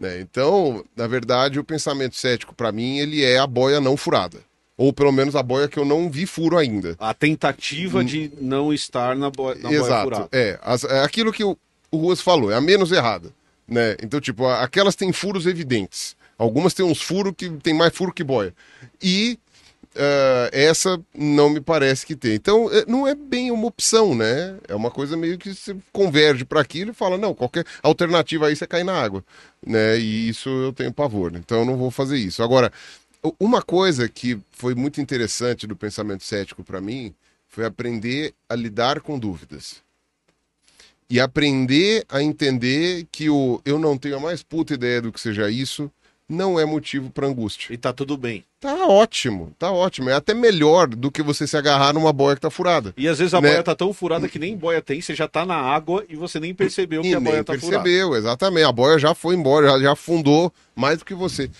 [0.00, 0.18] Né?
[0.20, 4.38] Então, na verdade, o pensamento cético, para mim, ele é a boia não furada.
[4.76, 6.96] Ou pelo menos a boia que eu não vi furo ainda.
[6.98, 9.54] A tentativa de não estar na, boi...
[9.56, 10.04] na boia Exato.
[10.04, 10.28] furada.
[10.32, 11.54] É, as- é aquilo que o,
[11.90, 13.30] o Ruas falou, é a menos errada.
[13.68, 13.94] Né?
[14.02, 16.16] Então, tipo, aquelas têm furos evidentes.
[16.38, 18.54] Algumas têm uns furos que tem mais furo que boia.
[19.02, 19.38] E
[20.52, 22.34] essa não me parece que tem.
[22.34, 24.56] Então, é- não é bem uma opção, né?
[24.68, 28.56] É uma coisa meio que você converge para aquilo e fala, não, qualquer alternativa aí
[28.56, 29.24] você cai na água.
[29.64, 29.98] Né?
[29.98, 31.32] E isso eu tenho pavor.
[31.34, 32.42] Então, eu não vou fazer isso.
[32.42, 32.72] Agora,
[33.38, 37.14] uma coisa que foi muito interessante do pensamento cético para mim
[37.48, 39.82] foi aprender a lidar com dúvidas.
[41.08, 45.20] E aprender a entender que o eu não tenho a mais puta ideia do que
[45.20, 45.90] seja isso
[46.30, 47.74] não é motivo para angústia.
[47.74, 48.44] E tá tudo bem.
[48.60, 50.08] Tá ótimo, tá ótimo.
[50.10, 52.94] É até melhor do que você se agarrar numa boia que tá furada.
[52.96, 53.48] E às vezes a Né?
[53.50, 56.38] boia tá tão furada que nem boia tem, você já tá na água e você
[56.38, 57.82] nem percebeu E que a boia tá furada.
[57.82, 58.64] percebeu, exatamente.
[58.64, 61.50] A boia já foi embora, já, já afundou mais do que você.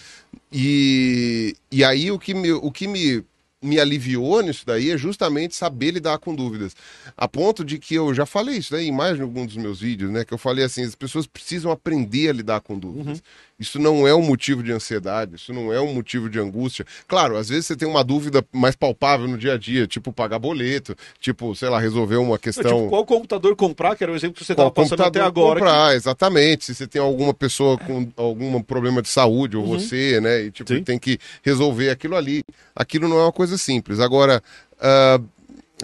[0.53, 3.25] E, e aí o que, me, o que me,
[3.63, 6.75] me aliviou nisso daí é justamente saber lidar com dúvidas.
[7.17, 9.81] A ponto de que eu já falei isso daí em mais de algum dos meus
[9.81, 10.25] vídeos, né?
[10.25, 13.23] Que eu falei assim, as pessoas precisam aprender a lidar com dúvidas.
[13.61, 16.87] Isso não é um motivo de ansiedade, isso não é um motivo de angústia.
[17.07, 20.39] Claro, às vezes você tem uma dúvida mais palpável no dia a dia, tipo pagar
[20.39, 24.37] boleto, tipo, sei lá, resolver uma questão tipo, qual computador comprar, que era o exemplo
[24.37, 25.61] que você qual tava passando até agora.
[25.61, 26.65] comprar, exatamente.
[26.65, 30.45] Se você tem alguma pessoa com algum problema de saúde, ou você, né?
[30.45, 30.83] E tipo, Sim.
[30.83, 32.43] tem que resolver aquilo ali.
[32.75, 34.01] Aquilo não é uma coisa simples.
[34.01, 34.43] Agora,
[34.81, 35.21] ah,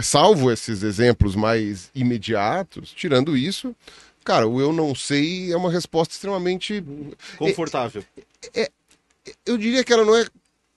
[0.00, 3.74] salvo esses exemplos mais imediatos, tirando isso,
[4.26, 6.82] cara, o eu não sei é uma resposta extremamente.
[6.82, 8.04] que- Confortável.
[9.44, 10.26] Eu diria que ela não é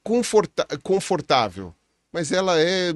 [0.03, 1.73] conforta- confortável,
[2.11, 2.93] mas ela é,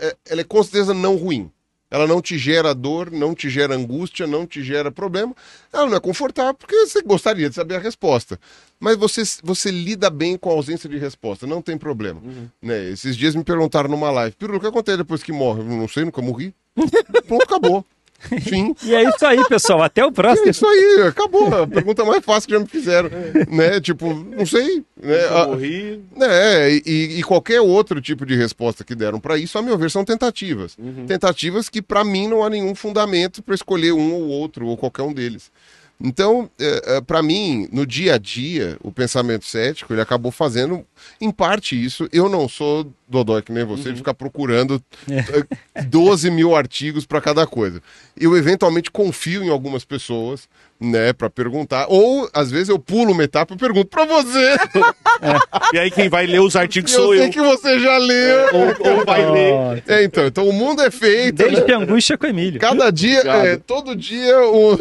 [0.00, 1.50] é- Ela é com certeza não ruim.
[1.88, 5.32] Ela não te gera dor, não te gera angústia, não te gera problema.
[5.72, 8.40] Ela não é confortável porque você gostaria de saber a resposta.
[8.80, 12.20] Mas você, você lida bem com a ausência de resposta, não tem problema.
[12.60, 12.90] Né?
[12.90, 15.60] Esses dias me perguntaram numa live: Piru, o que acontece depois que morre?
[15.60, 16.52] Eu não sei, nunca morri.
[17.28, 17.86] Pronto, acabou.
[18.40, 18.74] Fim.
[18.82, 19.82] E é isso aí, pessoal.
[19.82, 20.50] Até o É próximo.
[20.50, 21.62] isso aí, acabou.
[21.62, 23.10] A pergunta mais fácil que já me fizeram.
[23.48, 23.80] Né?
[23.80, 24.84] Tipo, não sei.
[25.00, 25.24] Né?
[25.24, 26.02] Eu Ah, morri.
[26.20, 29.90] é, e, e qualquer outro tipo de resposta que deram para isso, a meu ver,
[29.90, 30.76] são tentativas.
[31.06, 35.02] Tentativas que, para mim, não há nenhum fundamento para escolher um ou outro, ou qualquer
[35.02, 35.50] um deles.
[35.98, 40.84] Então, é, para mim, no dia a dia, o pensamento cético, ele acabou fazendo,
[41.20, 42.06] em parte, isso.
[42.12, 47.20] Eu não sou dodói que nem você, de ficar procurando eh, 12 mil artigos para
[47.20, 47.82] cada coisa.
[48.16, 50.48] Eu, eventualmente, confio em algumas pessoas,
[50.80, 51.86] né, para perguntar.
[51.88, 54.56] Ou, às vezes, eu pulo uma etapa e pergunto para você.
[55.72, 57.30] E aí quem vai ler os artigos eu sou sei eu.
[57.30, 58.48] que você já leu.
[58.52, 59.82] Ou, ou vai ler.
[59.88, 61.42] É, então, então o mundo é feito.
[61.42, 61.48] né?
[61.50, 62.60] Desde angústia com o Emílio.
[62.60, 64.72] Cada dia, é, todo dia, um,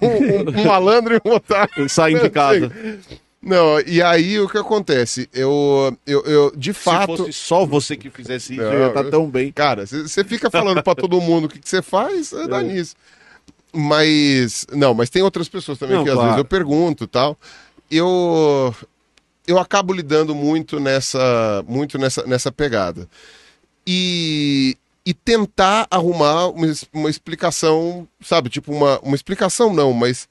[0.00, 1.88] um- um malandro e um otário.
[1.90, 2.72] Sai de casa.
[3.42, 5.28] Não, e aí o que acontece?
[5.32, 7.12] Eu, eu, eu de fato.
[7.12, 9.52] Se fosse só você que fizesse isso, Não, ia estar eu- tão bem.
[9.52, 12.62] Cara, você fica falando pra todo mundo o que você faz, é, dá É.
[12.62, 12.94] nisso.
[13.72, 14.66] Mas.
[14.72, 16.28] Não, mas tem outras pessoas também Não, que às claro.
[16.30, 17.38] vezes eu pergunto tal.
[17.90, 18.74] Eu.
[19.46, 21.64] Eu acabo lidando muito nessa.
[21.66, 23.08] Muito nessa, nessa pegada.
[23.86, 24.76] E.
[25.04, 28.48] E tentar arrumar uma, uma explicação, sabe?
[28.48, 30.28] Tipo, uma, uma explicação não, mas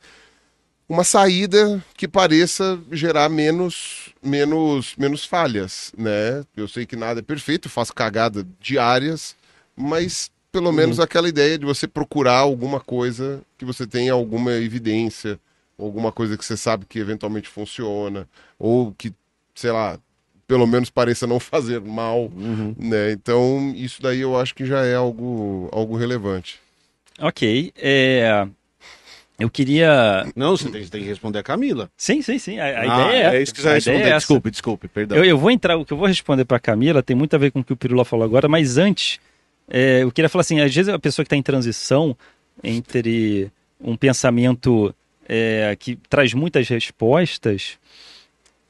[0.92, 6.44] uma saída que pareça gerar menos, menos, menos falhas, né?
[6.56, 9.36] Eu sei que nada é perfeito, faço cagada diárias,
[9.74, 15.40] mas pelo menos aquela ideia de você procurar alguma coisa que você tenha alguma evidência,
[15.80, 18.28] alguma coisa que você sabe que eventualmente funciona,
[18.60, 19.14] ou que,
[19.56, 19.98] sei lá,
[20.48, 22.30] pelo menos pareça não fazer mal,
[22.78, 23.12] né?
[23.14, 26.60] Então, isso daí eu acho que já é algo, algo relevante.
[27.20, 27.72] Ok.
[27.78, 28.48] É...
[29.40, 30.28] Eu queria.
[30.36, 31.90] Não, você tem, você tem que responder a Camila.
[31.98, 32.60] Sim, sim, sim.
[32.60, 33.36] A, a Ah, ideia é.
[33.38, 34.04] é isso que você a vai responder.
[34.10, 35.18] é desculpe, desculpe, perdão.
[35.18, 37.50] Eu, eu vou entrar, o que eu vou responder para Camila tem muito a ver
[37.52, 39.20] com o que o Pirula falou agora, mas antes,
[39.72, 42.16] é, eu queria falar assim: às vezes a pessoa que está em transição
[42.62, 43.50] entre
[43.80, 44.94] um pensamento
[45.28, 47.80] é, que traz muitas respostas,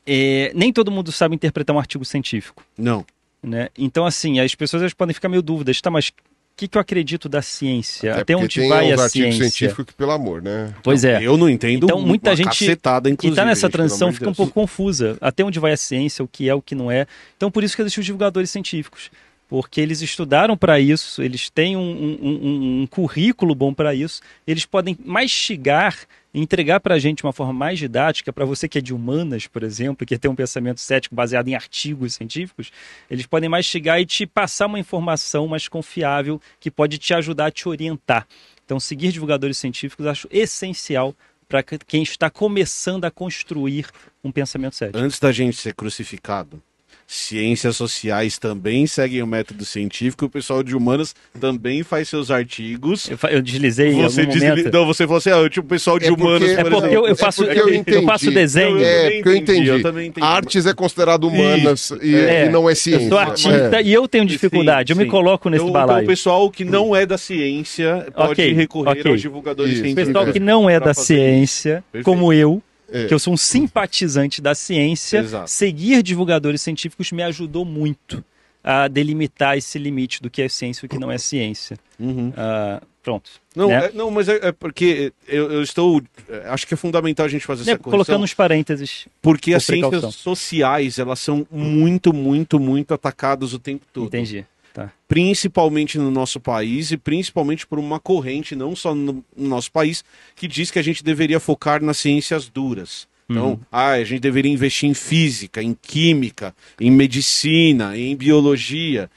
[0.06, 2.64] é, nem todo mundo sabe interpretar um artigo científico.
[2.78, 3.04] Não.
[3.42, 3.70] Né?
[3.76, 6.14] Então, assim, as pessoas elas podem ficar meio dúvidas, tá, mas o
[6.56, 8.12] que, que eu acredito da ciência?
[8.14, 9.50] Até, porque onde tem vai a ciência?
[9.50, 10.72] científicos que, pelo amor, né?
[10.84, 11.24] Pois é.
[11.24, 14.38] Eu não entendo Então, muita uma gente cacetada, que está nessa transição fica um Deus.
[14.38, 15.18] pouco confusa.
[15.20, 17.08] Até onde vai a ciência, o que é, o que não é.
[17.36, 19.10] Então, por isso que existem os divulgadores científicos.
[19.52, 24.66] Porque eles estudaram para isso, eles têm um, um- um- currículo bom para isso, eles
[24.66, 28.94] podem mastigar entregar para a gente uma forma mais didática, para você que é de
[28.94, 32.72] humanas, por exemplo, que tem um pensamento cético baseado em artigos científicos,
[33.10, 37.52] eles podem mastigar e te passar uma informação mais confiável que pode te ajudar a
[37.52, 38.26] te orientar.
[38.64, 41.14] Então, seguir divulgadores científicos acho essencial
[41.50, 43.88] para quem está começando a construir
[44.24, 44.98] um pensamento cético.
[45.00, 46.64] Antes da gente ser crucificado,
[47.08, 53.10] ciências sociais também seguem o método científico, o pessoal de humanas também faz seus artigos.
[53.10, 54.72] Eu, eu deslizei em Você algum desli- momento.
[54.74, 56.72] Não, você falou assim, ah, tipo, o pessoal de É porque- humanas, é É por
[56.72, 56.96] porque exemplo.
[57.06, 58.78] eu, eu faço, porque eu eu, faço desenho.
[58.80, 59.68] Eu- É, porque eu entendi.
[59.68, 60.26] eu também entendi.
[60.26, 63.06] Artes é considerado humanas e, É, e não é ciência.
[63.06, 63.84] Eu sou artista É.
[63.84, 64.94] e eu tenho dificuldade.
[64.94, 65.98] eu me Sim, coloco nesse então, balaio.
[65.98, 69.12] Então, o pessoal que não é da ciência pode Ok, recorrer ok.
[69.12, 69.82] aos divulgadores Isso.
[69.82, 70.14] O científicos.
[70.14, 72.62] pessoal que não é da ciência, como eu,
[72.92, 73.06] É.
[73.08, 75.50] que eu sou um simpatizante da ciência, Exato.
[75.50, 78.24] seguir divulgadores científicos me ajudou muito
[78.64, 81.78] a delimitar esse limite do que é ciência e o que não é ciência.
[82.00, 82.32] Uhum.
[82.38, 83.30] Ah, pronto.
[83.56, 83.86] Não, né?
[83.88, 86.02] é- não, mas é, é porque eu, eu estou.
[86.30, 88.06] é, Acho que é fundamental a gente fazer Né, essa correção.
[88.06, 89.08] colocando os parênteses.
[89.22, 90.12] Porque por as ciências precaução.
[90.12, 94.06] sociais, elas são muito, muito, muito atacadas o tempo todo.
[94.08, 94.46] Entendi.
[94.74, 94.92] Tá.
[95.08, 100.04] Principalmente no nosso país e principalmente por uma corrente, não só no, no nosso país,
[100.36, 103.08] que diz que a gente deveria focar nas ciências duras.
[103.30, 103.60] Então, Uhum.
[103.72, 109.10] ah, a gente deveria investir em física, em química, em medicina, em biologia.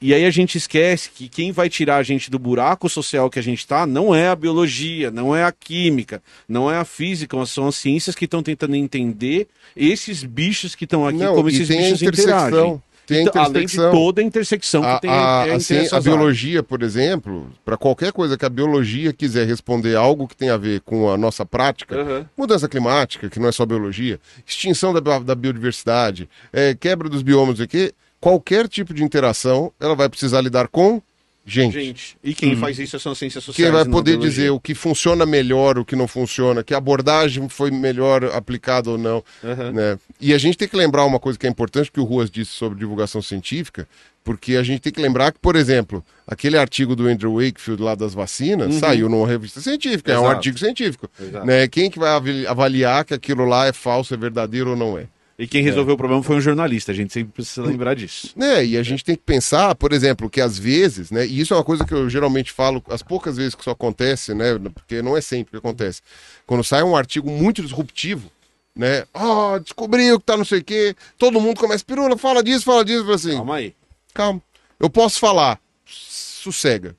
[0.00, 3.38] E aí a gente esquece que quem vai tirar a gente do buraco social que
[3.38, 7.46] a gente está não é a biologia, não é a química, não é a física,
[7.46, 9.46] são as ciências que estão tentando entender
[9.76, 12.80] esses bichos que estão aqui, Não, como esses bichos interagem.
[13.06, 16.04] Tem Então, além de toda a intersecção que A, tem a, entre assim, a áreas.
[16.04, 20.56] biologia, por exemplo, para qualquer coisa que a biologia quiser responder algo que tem a
[20.56, 22.26] ver com a nossa prática, Aham.
[22.36, 27.58] mudança climática, que não é só biologia, extinção da, da biodiversidade, é, quebra dos biomas,
[27.66, 31.02] quê, qualquer tipo de interação, ela vai precisar lidar com
[31.44, 31.72] gente.
[31.72, 33.70] Gente, e quem faz isso são as ciências sociais.
[33.70, 37.70] Quem vai poder dizer o que funciona melhor, o que não funciona, que abordagem foi
[37.70, 39.22] melhor aplicada ou não.
[39.44, 39.72] Aham.
[39.72, 39.98] né?
[40.20, 42.52] E a gente tem que lembrar uma coisa que é importante que o Ruas disse
[42.52, 43.88] sobre divulgação científica,
[44.24, 47.94] porque a gente tem que lembrar que, por exemplo, aquele artigo do Andrew Wakefield lá
[47.96, 50.24] das vacinas saiu numa revista científica, é um Uhum.
[50.26, 50.36] Exato.
[50.36, 51.10] artigo científico.
[51.20, 51.44] Exato.
[51.46, 51.66] Né?
[51.66, 55.06] Quem que vai avali- avaliar que aquilo lá é falso, é verdadeiro ou não é?
[55.42, 58.32] E quem resolveu o problema foi um jornalista, a gente sempre precisa lembrar disso.
[58.36, 58.64] né?
[58.64, 61.26] E a gente tem que pensar, por exemplo, que às vezes, né?
[61.26, 64.34] E isso é uma coisa que eu geralmente falo, as poucas vezes que isso acontece,
[64.34, 64.58] né?
[64.72, 66.00] Porque não é sempre que acontece.
[66.46, 68.30] Quando sai um artigo muito disruptivo,
[68.76, 69.04] né?
[69.12, 72.84] Ah, descobriu que tá não sei o quê, todo mundo começa, pirula, fala disso, fala
[72.84, 73.74] disso, fala assim, Calma aí.
[74.14, 74.40] calma.
[74.78, 76.96] Eu posso falar, sossega.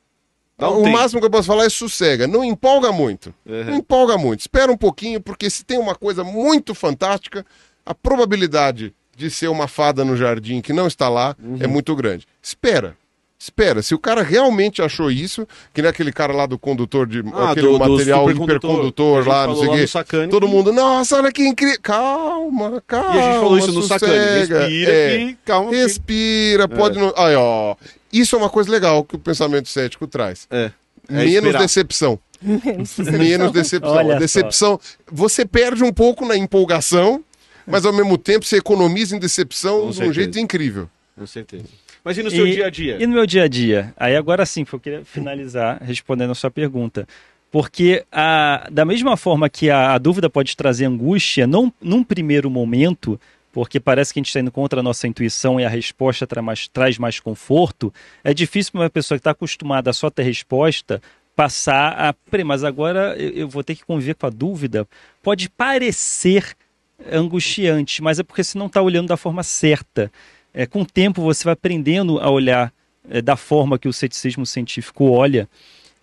[0.60, 0.98] Um o tempo.
[0.98, 2.28] máximo que eu posso falar é sossega.
[2.28, 3.34] Não empolga muito.
[3.46, 3.64] Uhum.
[3.66, 4.42] Não empolga muito.
[4.42, 7.46] Espera um pouquinho, porque se tem uma coisa muito fantástica,
[7.86, 11.58] a probabilidade de ser uma fada no jardim que não está lá Uhum.
[11.60, 12.26] é muito grande.
[12.42, 12.96] Espera.
[13.38, 17.20] Espera, se o cara realmente achou isso, que nem aquele cara lá do condutor de
[17.34, 20.28] Ah, aquele do- do material supercondutor, hipercondutor lá, não sei o quê.
[20.32, 21.78] Todo mundo, nossa, olha que incrível.
[21.82, 23.16] Calma, calma.
[23.16, 24.14] E a gente falou isso no Sacane.
[24.14, 24.60] sossega.
[24.60, 25.18] Respira É.
[25.18, 25.70] e calma.
[25.72, 27.14] que- Respira, pode não.
[27.18, 27.76] Aí, ó.
[28.14, 30.48] Isso é uma coisa legal que o pensamento cético traz.
[30.50, 30.72] É.
[31.10, 31.60] É Menos esperar.
[31.60, 32.20] decepção.
[32.42, 33.92] Menos decepção.
[33.94, 34.80] Olha decepção.
[35.12, 37.22] Você perde um pouco na empolgação,
[37.68, 40.14] mas ao mesmo tempo você economiza em decepção Com de um certeza.
[40.14, 40.90] jeito incrível.
[41.16, 41.66] Com certeza.
[42.04, 42.98] Mas e no seu E- dia a dia?
[43.02, 43.94] E no meu dia a dia?
[43.98, 47.08] Aí agora sim, eu queria finalizar respondendo a sua pergunta.
[47.52, 52.50] Porque a, da mesma forma que a, a dúvida pode trazer angústia, não, num primeiro
[52.50, 53.20] momento,
[53.54, 56.42] porque parece que a gente está indo contra a nossa intuição e a resposta tra
[56.42, 57.94] mais- traz mais conforto,
[58.24, 61.00] é difícil para uma pessoa que está acostumada a só ter resposta
[61.36, 62.12] passar a.
[62.14, 64.88] Peraí, mas agora eu, eu vou ter que conviver com a dúvida.
[65.22, 66.56] Pode parecer
[67.12, 70.12] angustiante, mas é porque você não está olhando da forma certa.
[70.54, 72.72] É, com o tempo você vai aprendendo a olhar
[73.10, 75.50] é, da forma que o ceticismo científico olha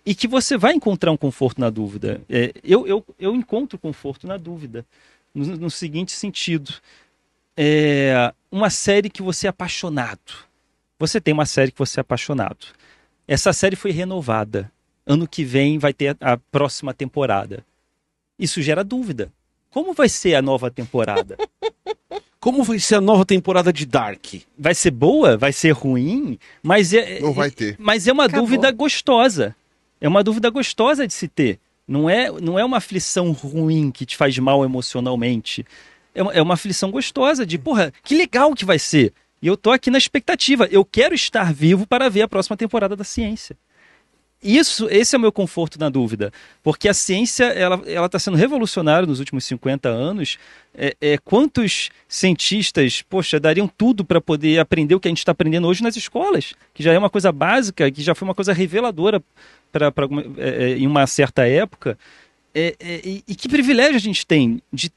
[0.05, 2.21] e que você vai encontrar um conforto na dúvida.
[2.29, 4.85] É, eu, eu, eu encontro conforto na dúvida,
[5.33, 6.73] no, no seguinte sentido.
[7.55, 10.49] É, uma série que você é apaixonado.
[10.99, 12.67] Você tem uma série que você é apaixonado.
[13.27, 14.71] Essa série foi renovada.
[15.05, 17.65] Ano que vem vai ter a, a próxima temporada.
[18.37, 19.31] Isso gera dúvida.
[19.71, 21.37] Como vai ser a nova temporada?
[22.39, 24.25] Como vai ser a nova temporada de Dark?
[24.57, 27.75] vai ser boa, vai ser ruim, mas é, Não vai ter.
[27.79, 28.45] mas é uma Acabou.
[28.45, 29.55] dúvida gostosa.
[29.99, 31.59] É uma dúvida gostosa de se ter.
[31.87, 35.63] Não é, não é uma aflição ruim que te faz mal emocionalmente.
[36.15, 39.13] É uma, é uma aflição gostosa de, porra, que legal que vai ser.
[39.41, 40.67] E eu tô aqui na expectativa.
[40.71, 43.55] Eu quero estar vivo para ver a próxima temporada da ciência.
[44.43, 46.33] Isso, esse é o meu conforto na dúvida,
[46.63, 50.39] porque a ciência ela está sendo revolucionária nos últimos 50 anos.
[50.73, 55.31] É, é, quantos cientistas, poxa, dariam tudo para poder aprender o que a gente está
[55.31, 58.51] aprendendo hoje nas escolas, que já é uma coisa básica, que já foi uma coisa
[58.51, 59.21] reveladora
[59.71, 59.93] para
[60.75, 61.97] em uma certa época.
[62.53, 64.91] É, é, e, e que privilégio a gente tem de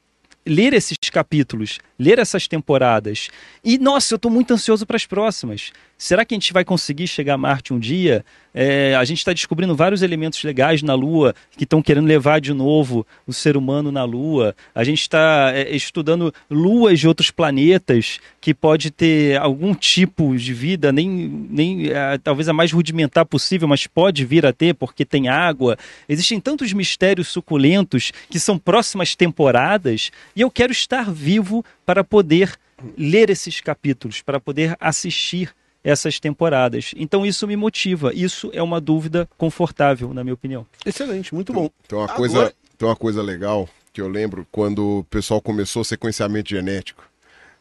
[0.47, 3.28] ler esses capítulos, ler essas temporadas.
[3.62, 5.72] E, nossa, eu estou muito ansioso para as próximas.
[6.05, 8.27] Será que a gente vai conseguir chegar a Marte um dia?
[8.53, 12.53] É, a gente está descobrindo vários elementos legais na Lua que estão querendo levar de
[12.53, 14.55] novo o ser humano na Lua.
[14.75, 20.53] A gente está é, estudando luas de outros planetas que pode ter algum tipo de
[20.53, 25.07] vida, nem, nem é, talvez a mais rudimentar possível, mas pode vir a ter porque
[25.07, 25.79] tem água.
[26.07, 32.53] Existem tantos mistérios suculentos que são próximas temporadas e eu quero estar vivo para poder
[32.95, 36.93] ler esses capítulos, para poder assistir essas temporadas.
[36.97, 38.11] Então isso me motiva.
[38.14, 40.66] Isso é uma dúvida confortável, na minha opinião.
[40.85, 41.68] Excelente, muito bom.
[41.85, 45.82] Então uma Agora- coisa, tem uma coisa legal que eu lembro quando o pessoal começou
[45.82, 47.05] o sequenciamento genético.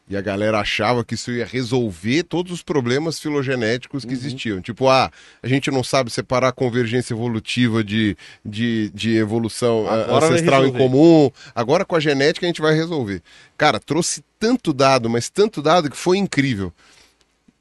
[0.06, 4.18] E a galera achava que isso ia resolver todos os problemas filogenéticos que Uhum.
[4.20, 4.60] existiam.
[4.60, 5.10] Tipo, ah,
[5.42, 8.14] a gente não sabe separar a convergência evolutiva de,
[8.44, 11.30] de, de evolução Agora ancestral em comum.
[11.54, 13.22] Agora com a genética a gente vai resolver.
[13.56, 16.70] Cara, trouxe tanto dado, mas tanto dado que foi incrível.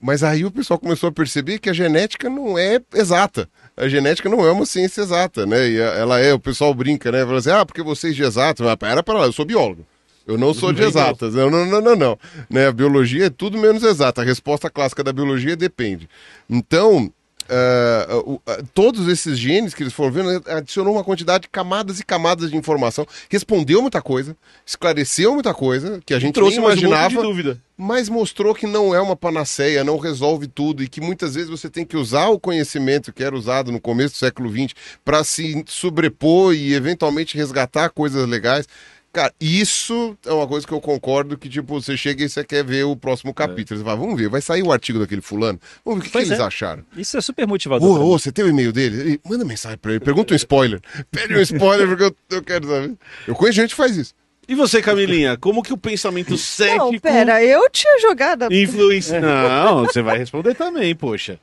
[0.04, 3.48] Mas aí o pessoal começou a perceber que a genética não é exata.
[3.78, 5.70] A genética não é uma ciência exata, né?
[5.70, 7.26] E ela é, o pessoal brinca, né?
[7.26, 9.86] Fala assim, ah, porque vocês de exatas, mas pera para lá, eu sou biólogo.
[10.28, 10.90] Eu não sou de Não.
[10.90, 11.34] exatas.
[11.34, 12.20] Não, não, não, não, não.
[12.50, 12.68] Né?
[12.68, 14.22] A biologia é tudo menos exata.
[14.22, 16.10] A resposta clássica da biologia depende.
[16.50, 17.10] Então,
[17.50, 22.52] ah, todos esses genes que eles foram vendo adicionou uma quantidade de camadas e camadas
[22.52, 24.36] de informação, respondeu muita coisa,
[24.66, 27.60] esclareceu muita coisa que a gente Trouxe nem um imaginava dúvida.
[27.78, 31.70] mas mostrou que não é uma panaceia, não resolve tudo e que muitas vezes você
[31.70, 34.74] tem que usar o conhecimento que era usado no começo do século XX
[35.04, 38.68] para se sobrepor e eventualmente resgatar coisas legais.
[39.14, 42.64] Cara, isso é uma coisa que eu concordo que, tipo, você chega e você quer
[42.66, 43.78] ver o próximo capítulo.
[43.80, 45.60] Você fala, vamos ver, vai sair o artigo daquele fulano?
[45.86, 46.44] Vamos ver o que, que Pois eles é.
[46.44, 46.84] acharam.
[46.98, 47.88] Isso é super motivador.
[47.88, 48.12] Ô, ô, mim.
[48.20, 49.00] você tem o e-mail dele?
[49.00, 50.82] Ele- Manda mensagem pra ele, pergunta um spoiler.
[51.12, 52.96] Pede um spoiler porque eu, eu quero saber.
[53.28, 54.16] Eu conheço gente que faz isso.
[54.48, 58.52] E você, Camilinha, como que o pensamento cético Não, pera, eu tinha jogado.
[58.52, 59.22] influencia...
[59.22, 61.40] Não, você vai responder também, poxa.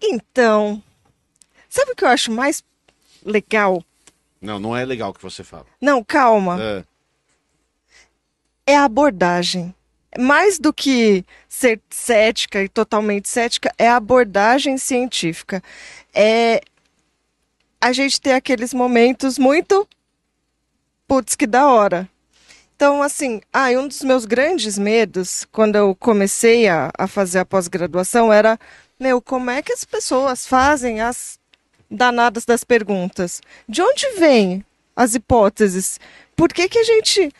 [0.00, 0.80] Então,
[1.68, 2.62] sabe o que eu acho mais
[3.24, 3.82] legal?
[4.46, 5.66] Não, não é legal o que você fala.
[5.80, 6.58] Não, calma.
[6.62, 6.84] É.
[8.66, 9.74] É a abordagem.
[10.18, 15.62] Mais do que ser cética e totalmente cética, é a abordagem científica.
[16.14, 16.60] É
[17.80, 19.86] a gente ter aqueles momentos muito
[21.06, 22.08] putz, que da hora.
[22.74, 27.44] Então, assim, ah, um dos meus grandes medos, quando eu comecei a, a fazer a
[27.44, 28.58] pós-graduação, era,
[29.00, 31.38] meu, como é que as pessoas fazem as
[31.90, 33.40] danadas das perguntas?
[33.68, 34.64] De onde vêm
[34.94, 35.98] as hipóteses?
[36.34, 37.32] Por que que a gente...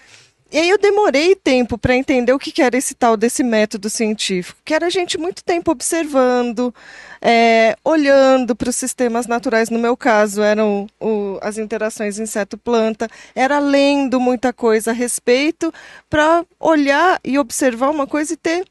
[0.53, 3.90] E aí eu demorei tempo para entender o que que era esse tal desse método
[3.90, 6.72] científico, que era a gente muito tempo observando,
[7.20, 13.59] é, olhando para os sistemas naturais, no meu caso eram o- as interações inseto-planta, era
[13.59, 15.74] lendo muita coisa a respeito
[16.09, 18.64] para olhar e observar uma coisa e ter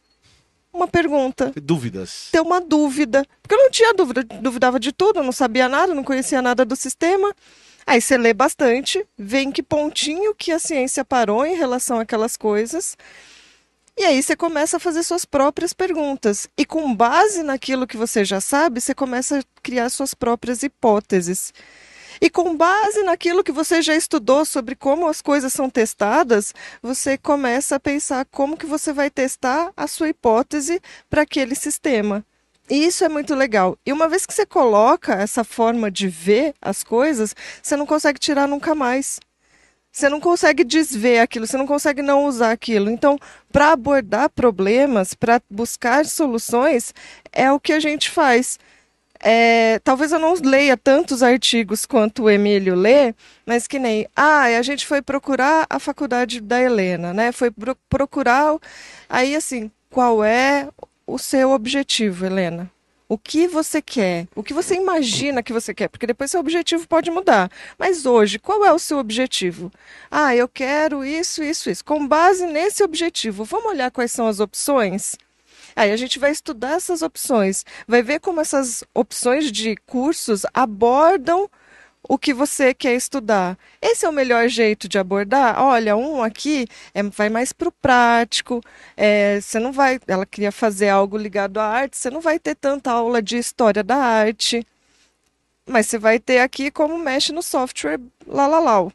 [0.76, 2.30] uma pergunta, Dúvidas.
[2.32, 3.26] ter uma dúvida.
[3.41, 6.76] Porque eu não tinha dúvida, duvidava de tudo, não sabia nada, não conhecia nada do
[6.76, 7.34] sistema.
[7.88, 12.36] Aí você lê bastante, vê em que pontinho que a ciência parou em relação àquelas
[12.36, 12.97] coisas.
[13.97, 16.47] E aí você começa a fazer suas próprias perguntas.
[16.57, 21.53] E com base naquilo que você já sabe, você começa a criar suas próprias hipóteses.
[22.22, 27.18] E com base naquilo que você já estudou sobre como as coisas são testadas, você
[27.18, 32.26] começa a pensar como que você vai testar a sua hipótese para aquele sistema.
[32.70, 33.78] E isso é muito legal.
[33.86, 38.20] E uma vez que você coloca essa forma de ver as coisas, você não consegue
[38.20, 39.20] tirar nunca mais.
[39.91, 42.89] Você não consegue desver aquilo, você não consegue não usar aquilo.
[42.89, 43.18] Então,
[43.49, 46.93] para abordar problemas, para buscar soluções,
[47.32, 48.59] é o que a gente faz.
[49.28, 54.43] É, talvez eu não leia tantos artigos quanto o Emílio lê, mas que nem, ah,
[54.43, 57.32] a gente foi procurar a faculdade da Helena, né?
[57.32, 58.55] Foi pro procurar,
[59.09, 60.69] aí assim, qual é
[61.07, 62.71] o seu objetivo, Helena?
[63.09, 64.28] O que você quer?
[64.36, 65.88] O que você imagina que você quer?
[65.88, 67.49] Porque depois seu objetivo pode mudar.
[67.80, 69.71] Mas hoje, qual é o seu objetivo?
[70.11, 71.84] Ah, eu quero isso, isso, isso.
[71.84, 75.15] Com base nesse objetivo, vamos olhar quais são as opções?
[75.76, 81.49] Aí a gente vai estudar essas opções, vai ver como essas opções de cursos abordam
[82.07, 83.57] o que você quer estudar.
[83.82, 85.61] Esse é o melhor jeito de abordar?
[85.61, 88.61] Olha, um aqui é, vai mais para o prático.
[88.95, 89.99] É, você não vai.
[90.07, 93.84] Ela queria fazer algo ligado à arte, você não vai ter tanta aula de história
[93.84, 94.65] da arte.
[95.67, 98.91] Mas você vai ter aqui como mexe no software lá, lá, lá.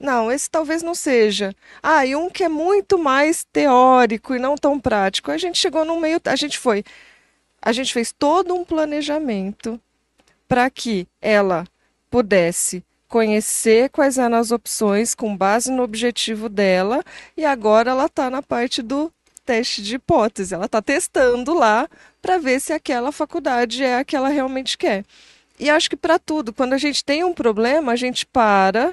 [0.00, 1.54] Não, esse talvez não seja.
[1.82, 5.30] Ah, e um que é muito mais teórico e não tão prático.
[5.30, 6.84] A gente chegou no meio, a gente foi,
[7.60, 9.80] a gente fez todo um planejamento
[10.46, 11.64] para que ela
[12.10, 17.02] pudesse conhecer quais eram as opções com base no objetivo dela
[17.36, 19.12] e agora ela está na parte do
[19.44, 20.54] teste de hipótese.
[20.54, 21.88] Ela está testando lá
[22.20, 25.04] para ver se aquela faculdade é a que ela realmente quer.
[25.58, 28.92] E acho que para tudo, quando a gente tem um problema, a gente para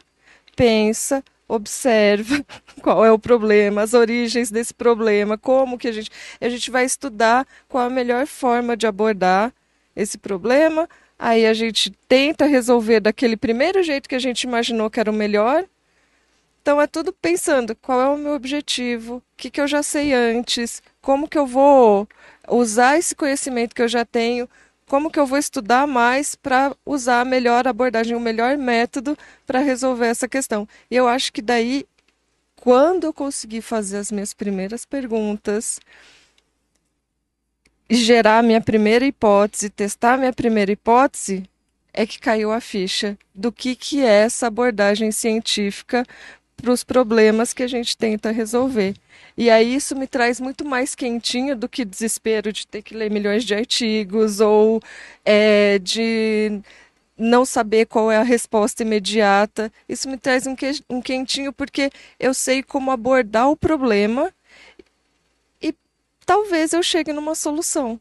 [0.56, 2.44] pensa, observa
[2.82, 6.86] qual é o problema, as origens desse problema, como que a gente a gente vai
[6.86, 9.54] estudar qual a melhor forma de abordar
[9.96, 10.90] esse problema.
[11.18, 15.14] Aí a gente tenta resolver daquele primeiro jeito que a gente imaginou que era o
[15.14, 15.66] melhor.
[16.62, 20.14] Então é tudo pensando qual é o meu objetivo, o que, que eu já sei
[20.14, 22.08] antes, como que eu vou
[22.50, 24.50] usar esse conhecimento que eu já tenho
[24.88, 29.60] como que eu vou estudar mais para usar a melhor abordagem, o melhor método para
[29.60, 30.68] resolver essa questão.
[30.90, 31.86] E eu acho que daí,
[32.56, 35.80] quando eu conseguir fazer as minhas primeiras perguntas,
[37.90, 41.50] gerar a minha primeira hipótese, testar a minha primeira hipótese,
[41.94, 46.06] é que caiu a ficha do que, que é essa abordagem científica
[46.56, 48.96] para os problemas que a gente tenta resolver.
[49.38, 53.12] E aí isso me traz muito mais quentinho do que desespero de ter que ler
[53.12, 54.82] milhões de artigos ou
[55.24, 56.62] é, de
[57.18, 59.72] não saber qual é a resposta imediata.
[59.88, 61.90] Isso me traz um, que, um quentinho porque
[62.20, 64.32] eu sei como abordar o problema
[65.62, 65.74] e
[66.26, 68.00] talvez eu chegue numa solução.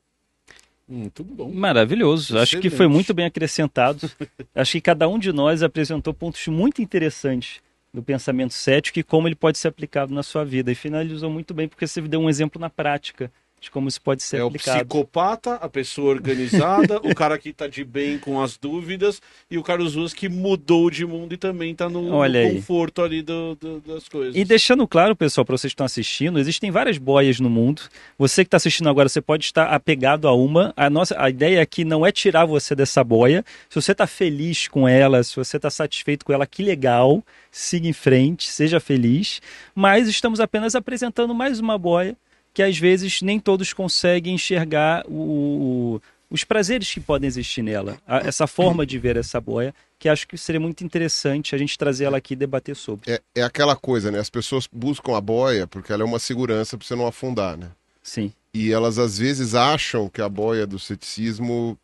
[0.87, 1.51] Muito bom.
[1.51, 2.35] Maravilhoso.
[2.35, 2.43] Excelente.
[2.43, 4.11] Acho que foi muito bem acrescentado.
[4.55, 7.63] Acho que cada um de nós apresentou pontos muito interessantes
[7.95, 10.73] do pensamento cético e como ele pode ser aplicado na sua vida.
[10.73, 13.31] E finalizou muito bem porque você deu um exemplo na prática
[13.65, 14.77] de como isso pode ser é aplicado.
[14.79, 19.57] o psicopata, a pessoa organizada, o cara que tá de bem com as dúvidas e
[19.59, 23.55] o Carlos Ruas que mudou de mundo e também tá no, no conforto ali do,
[23.57, 24.37] do- das coisas.
[24.37, 27.83] E deixando claro, pessoal, para vocês que estão assistindo, existem várias boias no mundo.
[28.19, 30.73] Você que está assistindo agora, você pode estar apegado a uma.
[30.77, 33.45] A nossa a ideia aqui não é tirar você dessa boia.
[33.69, 37.23] Se você está feliz com ela, se você está satisfeito com ela, que legal.
[37.51, 39.41] Siga em frente, seja feliz.
[39.75, 42.17] Mas estamos apenas apresentando mais uma boia
[42.55, 46.01] que às vezes nem todos conseguem enxergar o-
[46.31, 47.99] os prazeres que podem existir nela.
[48.07, 51.77] A- Essa forma de ver essa boia, que acho que seria muito interessante a gente
[51.77, 53.11] trazer ela aqui e debater sobre.
[53.13, 54.19] É, é aquela coisa, né?
[54.19, 57.69] As pessoas buscam a boia porque ela é uma segurança para você não afundar, né?
[58.03, 58.33] Sim.
[58.53, 61.77] E elas às vezes acham que a boia do ceticismo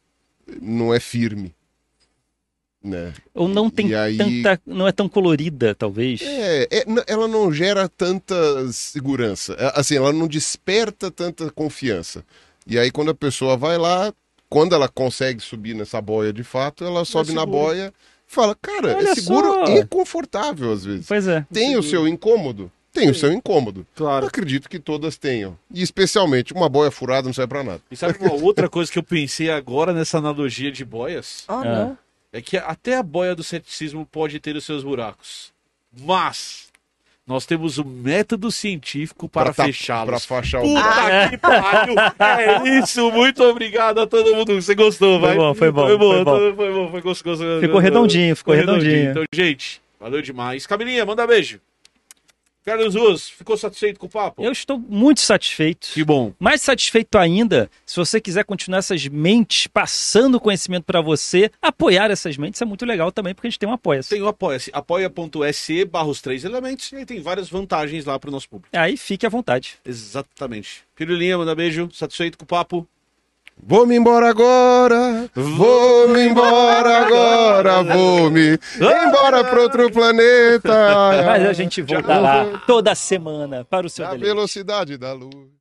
[0.60, 1.54] não é firme,
[2.82, 3.12] né?
[3.34, 4.60] Ou não tem aí- tanta.
[4.66, 6.20] não é tão colorida, talvez.
[6.22, 8.34] É, é, ela não gera tanta
[8.72, 9.54] segurança.
[9.58, 12.24] É, Assim, ela não desperta tanta confiança.
[12.66, 14.12] E aí, quando a pessoa vai lá,
[14.48, 17.58] quando ela consegue subir nessa boia de fato, ela sobe na seguro.
[17.58, 17.92] boia
[18.28, 19.64] e fala: Cara, Olha é seguro só.
[19.76, 21.06] e confortável às vezes.
[21.06, 21.44] Pois é.
[21.52, 22.70] Tem o seu incômodo?
[22.92, 23.86] Tem o seu incômodo.
[23.94, 24.24] Claro.
[24.24, 25.56] Eu acredito que todas tenham.
[25.72, 27.80] E especialmente, uma boia furada não serve pra nada.
[27.88, 31.44] E sabe uma outra coisa que eu pensei agora nessa analogia de boias?
[31.46, 31.64] Ah, Ah.
[31.64, 31.98] não.
[32.32, 35.52] É que até a boia do ceticismo pode ter os seus buracos.
[36.00, 36.68] Mas,
[37.26, 40.26] nós temos o método científico para tá- fechá-los.
[40.26, 40.62] Pra fechar o.
[40.62, 41.94] Puta que pariu!
[42.20, 44.54] É isso, muito obrigado a todo mundo.
[44.60, 45.36] Você gostou, Foi vai?
[45.36, 46.56] bom, foi bom, Foi bom, foi bom.
[46.56, 47.44] foi bom, foi gostoso.
[47.60, 49.10] Ficou redondinho, ficou redondinho.
[49.10, 50.66] Então, gente, valeu demais.
[50.66, 51.60] Camilinha, manda beijo.
[52.64, 54.42] Carlos Ruas, ficou satisfeito com o papo?
[54.42, 55.88] Eu estou muito satisfeito.
[55.94, 56.32] Que bom.
[56.38, 62.36] Mais satisfeito ainda, se você quiser continuar essas mentes passando conhecimento para você, apoiar essas
[62.36, 65.84] mentes é muito legal também, porque a gente tem um apoia Tem o Apoia-se, apoia.se
[65.84, 68.76] barra os três elementos, e aí tem várias vantagens lá para o nosso público.
[68.76, 69.78] Aí fique à vontade.
[69.84, 70.84] Exatamente.
[70.94, 72.86] Pirulinha, manda beijo, satisfeito com o papo?
[73.62, 78.58] Vou-me embora agora, vou-me embora agora, vou-me
[79.06, 81.22] embora para outro planeta.
[81.26, 84.24] Mas a gente volta lá toda semana para o seu deleite.
[84.24, 85.59] velocidade da luz.